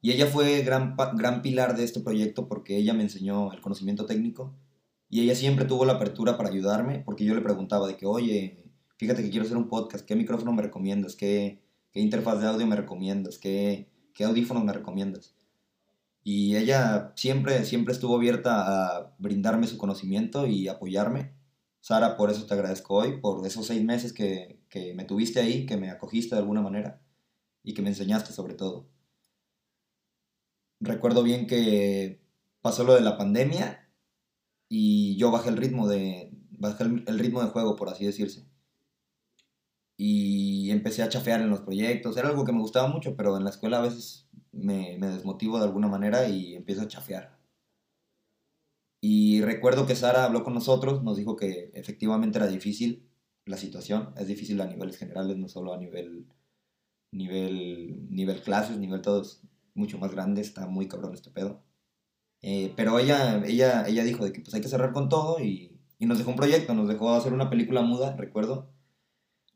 Y 0.00 0.12
ella 0.12 0.26
fue 0.26 0.62
gran, 0.62 0.96
gran 1.16 1.42
pilar 1.42 1.76
de 1.76 1.84
este 1.84 2.00
proyecto 2.00 2.46
porque 2.46 2.76
ella 2.76 2.94
me 2.94 3.02
enseñó 3.02 3.52
el 3.52 3.60
conocimiento 3.60 4.06
técnico 4.06 4.54
y 5.14 5.20
ella 5.20 5.36
siempre 5.36 5.64
tuvo 5.64 5.84
la 5.84 5.92
apertura 5.92 6.36
para 6.36 6.48
ayudarme 6.48 6.98
porque 6.98 7.24
yo 7.24 7.36
le 7.36 7.40
preguntaba 7.40 7.86
de 7.86 7.96
que, 7.96 8.04
oye, 8.04 8.64
fíjate 8.96 9.22
que 9.22 9.30
quiero 9.30 9.46
hacer 9.46 9.56
un 9.56 9.68
podcast, 9.68 10.04
¿qué 10.04 10.16
micrófono 10.16 10.52
me 10.52 10.62
recomiendas? 10.62 11.14
¿Qué, 11.14 11.62
qué 11.92 12.00
interfaz 12.00 12.40
de 12.40 12.48
audio 12.48 12.66
me 12.66 12.74
recomiendas? 12.74 13.38
¿Qué, 13.38 13.92
qué 14.12 14.24
audífonos 14.24 14.64
me 14.64 14.72
recomiendas? 14.72 15.36
Y 16.24 16.56
ella 16.56 17.12
siempre, 17.14 17.64
siempre 17.64 17.94
estuvo 17.94 18.16
abierta 18.16 18.64
a 18.66 19.14
brindarme 19.18 19.68
su 19.68 19.78
conocimiento 19.78 20.48
y 20.48 20.66
apoyarme. 20.66 21.32
Sara, 21.80 22.16
por 22.16 22.30
eso 22.30 22.46
te 22.46 22.54
agradezco 22.54 22.94
hoy, 22.96 23.20
por 23.20 23.46
esos 23.46 23.68
seis 23.68 23.84
meses 23.84 24.12
que, 24.12 24.58
que 24.68 24.94
me 24.94 25.04
tuviste 25.04 25.38
ahí, 25.38 25.64
que 25.64 25.76
me 25.76 25.90
acogiste 25.90 26.34
de 26.34 26.40
alguna 26.40 26.60
manera 26.60 27.00
y 27.62 27.74
que 27.74 27.82
me 27.82 27.90
enseñaste 27.90 28.32
sobre 28.32 28.54
todo. 28.54 28.88
Recuerdo 30.80 31.22
bien 31.22 31.46
que 31.46 32.20
pasó 32.62 32.82
lo 32.82 32.96
de 32.96 33.02
la 33.02 33.16
pandemia 33.16 33.83
y 34.68 35.16
yo 35.16 35.30
bajé 35.30 35.50
el 35.50 35.56
ritmo 35.56 35.88
de, 35.88 36.30
bajé 36.58 36.84
el 36.84 37.18
ritmo 37.18 37.42
de 37.42 37.50
juego, 37.50 37.76
por 37.76 37.88
así 37.88 38.04
decirse. 38.04 38.46
Y 39.96 40.70
empecé 40.70 41.02
a 41.02 41.08
chafear 41.08 41.40
en 41.40 41.50
los 41.50 41.60
proyectos. 41.60 42.16
Era 42.16 42.28
algo 42.28 42.44
que 42.44 42.52
me 42.52 42.60
gustaba 42.60 42.88
mucho, 42.88 43.16
pero 43.16 43.36
en 43.36 43.44
la 43.44 43.50
escuela 43.50 43.78
a 43.78 43.82
veces 43.82 44.28
me, 44.52 44.98
desmotivo 44.98 45.58
de 45.58 45.64
alguna 45.64 45.88
manera 45.88 46.28
y 46.28 46.54
empiezo 46.54 46.82
a 46.82 46.88
chafear. 46.88 47.38
Y 49.00 49.42
recuerdo 49.42 49.86
que 49.86 49.96
Sara 49.96 50.24
habló 50.24 50.44
con 50.44 50.54
nosotros, 50.54 51.02
nos 51.02 51.16
dijo 51.16 51.36
que 51.36 51.70
efectivamente 51.74 52.38
era 52.38 52.46
difícil 52.46 53.08
la 53.44 53.58
situación, 53.58 54.14
es 54.16 54.26
difícil 54.26 54.60
a 54.60 54.66
niveles 54.66 54.96
generales, 54.96 55.36
no 55.36 55.48
solo 55.48 55.74
a 55.74 55.78
nivel, 55.78 56.26
nivel, 57.12 58.08
nivel 58.10 58.40
clases, 58.42 58.78
nivel 58.78 59.02
todos 59.02 59.42
mucho 59.74 59.98
más 59.98 60.12
grande, 60.12 60.40
está 60.40 60.66
muy 60.66 60.88
cabrón 60.88 61.14
este 61.14 61.30
pedo. 61.30 61.62
Eh, 62.46 62.74
pero 62.76 62.98
ella, 62.98 63.42
ella, 63.46 63.86
ella 63.88 64.04
dijo 64.04 64.22
de 64.22 64.30
que 64.30 64.42
pues 64.42 64.52
hay 64.54 64.60
que 64.60 64.68
cerrar 64.68 64.92
con 64.92 65.08
todo 65.08 65.40
y, 65.40 65.80
y 65.98 66.04
nos 66.04 66.18
dejó 66.18 66.28
un 66.28 66.36
proyecto, 66.36 66.74
nos 66.74 66.88
dejó 66.88 67.14
hacer 67.14 67.32
una 67.32 67.48
película 67.48 67.80
muda, 67.80 68.16
recuerdo. 68.16 68.70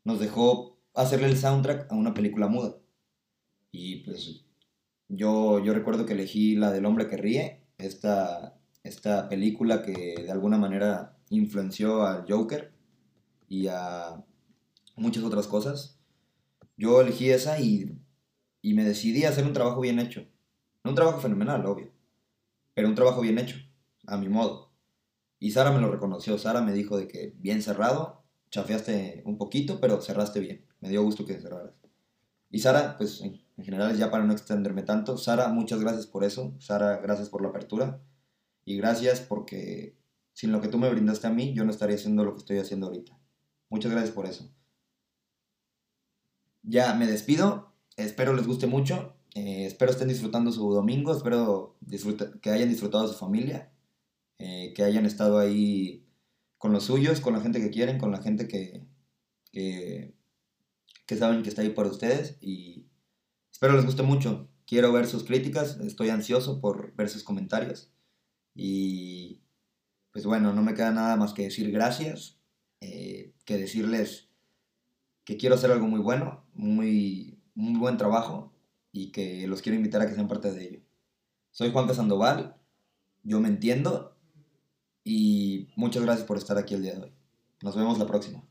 Nos 0.03 0.19
dejó 0.19 0.79
hacerle 0.95 1.27
el 1.27 1.37
soundtrack 1.37 1.91
a 1.91 1.95
una 1.95 2.15
película 2.15 2.47
muda. 2.47 2.77
Y 3.71 3.97
pues 3.97 4.43
yo, 5.07 5.63
yo 5.63 5.73
recuerdo 5.75 6.07
que 6.07 6.13
elegí 6.13 6.55
la 6.55 6.71
del 6.71 6.87
hombre 6.87 7.07
que 7.07 7.17
ríe, 7.17 7.61
esta, 7.77 8.57
esta 8.81 9.29
película 9.29 9.83
que 9.83 10.15
de 10.23 10.31
alguna 10.31 10.57
manera 10.57 11.15
influenció 11.29 12.07
al 12.07 12.25
Joker 12.27 12.73
y 13.47 13.67
a 13.67 14.25
muchas 14.95 15.23
otras 15.23 15.45
cosas. 15.45 15.99
Yo 16.75 17.01
elegí 17.01 17.29
esa 17.29 17.59
y, 17.59 17.99
y 18.63 18.73
me 18.73 18.83
decidí 18.83 19.25
a 19.25 19.29
hacer 19.29 19.45
un 19.45 19.53
trabajo 19.53 19.79
bien 19.79 19.99
hecho. 19.99 20.25
No 20.83 20.89
un 20.89 20.95
trabajo 20.95 21.19
fenomenal, 21.19 21.63
obvio, 21.67 21.91
pero 22.79 22.87
un 22.87 22.95
trabajo 22.95 23.19
bien 23.19 23.37
hecho, 23.37 23.57
a 24.07 24.15
mi 24.15 24.29
modo. 24.29 24.71
Y 25.37 25.51
Sara 25.51 25.73
me 25.73 25.81
lo 25.81 25.91
reconoció. 25.91 26.37
Sara 26.37 26.61
me 26.61 26.71
dijo 26.71 26.97
de 26.97 27.09
que 27.09 27.33
bien 27.35 27.61
cerrado, 27.61 28.23
chafeaste 28.51 29.21
un 29.25 29.37
poquito, 29.37 29.81
pero 29.81 29.99
cerraste 30.01 30.39
bien. 30.39 30.65
Me 30.79 30.87
dio 30.87 31.03
gusto 31.03 31.25
que 31.25 31.41
cerraras. 31.41 31.73
Y 32.49 32.59
Sara, 32.59 32.95
pues 32.97 33.19
en 33.19 33.41
general, 33.61 33.97
ya 33.97 34.09
para 34.09 34.23
no 34.23 34.31
extenderme 34.31 34.83
tanto, 34.83 35.17
Sara, 35.17 35.49
muchas 35.49 35.81
gracias 35.81 36.07
por 36.07 36.23
eso. 36.23 36.55
Sara, 36.59 36.99
gracias 36.99 37.27
por 37.27 37.41
la 37.41 37.49
apertura. 37.49 38.01
Y 38.63 38.77
gracias 38.77 39.19
porque 39.19 39.97
sin 40.31 40.53
lo 40.53 40.61
que 40.61 40.69
tú 40.69 40.77
me 40.77 40.89
brindaste 40.89 41.27
a 41.27 41.31
mí, 41.31 41.53
yo 41.53 41.65
no 41.65 41.71
estaría 41.71 41.97
haciendo 41.97 42.23
lo 42.23 42.31
que 42.31 42.39
estoy 42.39 42.59
haciendo 42.59 42.87
ahorita. 42.87 43.19
Muchas 43.67 43.91
gracias 43.91 44.15
por 44.15 44.25
eso. 44.25 44.49
Ya 46.63 46.93
me 46.93 47.07
despido. 47.07 47.73
Espero 47.97 48.31
les 48.31 48.47
guste 48.47 48.67
mucho. 48.67 49.18
Eh, 49.35 49.65
espero 49.65 49.91
estén 49.91 50.07
disfrutando 50.07 50.51
su 50.51 50.71
domingo. 50.73 51.15
Espero 51.15 51.77
que 52.41 52.49
hayan 52.49 52.69
disfrutado 52.69 53.07
su 53.07 53.17
familia. 53.17 53.71
Eh, 54.39 54.73
que 54.73 54.83
hayan 54.83 55.05
estado 55.05 55.37
ahí 55.37 56.05
con 56.57 56.71
los 56.71 56.85
suyos, 56.85 57.19
con 57.19 57.33
la 57.33 57.41
gente 57.41 57.59
que 57.59 57.69
quieren, 57.69 57.99
con 57.99 58.11
la 58.11 58.21
gente 58.21 58.47
que, 58.47 58.87
que, 59.51 60.15
saben 61.17 61.43
que 61.43 61.49
está 61.49 61.61
ahí 61.61 61.69
por 61.69 61.87
ustedes. 61.87 62.37
Y 62.41 62.87
espero 63.51 63.75
les 63.75 63.85
guste 63.85 64.03
mucho. 64.03 64.49
Quiero 64.65 64.93
ver 64.93 65.07
sus 65.07 65.23
críticas. 65.23 65.77
Estoy 65.81 66.09
ansioso 66.09 66.61
por 66.61 66.95
ver 66.95 67.09
sus 67.09 67.23
comentarios. 67.23 67.91
Y 68.55 69.41
pues 70.11 70.25
bueno, 70.25 70.53
no 70.53 70.63
me 70.63 70.73
queda 70.73 70.91
nada 70.91 71.15
más 71.15 71.33
que 71.33 71.43
decir 71.43 71.71
gracias, 71.71 72.39
eh, 72.81 73.33
que 73.45 73.57
decirles 73.57 74.29
que 75.23 75.37
quiero 75.37 75.55
hacer 75.55 75.71
algo 75.71 75.87
muy 75.87 75.99
bueno, 75.99 76.45
muy, 76.53 77.39
muy 77.53 77.79
buen 77.79 77.97
trabajo 77.97 78.53
y 78.91 79.11
que 79.11 79.47
los 79.47 79.61
quiero 79.61 79.75
invitar 79.77 80.01
a 80.01 80.07
que 80.07 80.15
sean 80.15 80.27
parte 80.27 80.51
de 80.51 80.63
ello. 80.63 80.81
Soy 81.51 81.71
Juan 81.71 81.93
Sandoval, 81.93 82.55
yo 83.23 83.39
me 83.39 83.47
entiendo 83.47 84.15
y 85.03 85.69
muchas 85.75 86.03
gracias 86.03 86.27
por 86.27 86.37
estar 86.37 86.57
aquí 86.57 86.75
el 86.75 86.83
día 86.83 86.95
de 86.95 87.03
hoy. 87.03 87.13
Nos 87.61 87.75
vemos 87.75 87.97
la 87.99 88.07
próxima. 88.07 88.48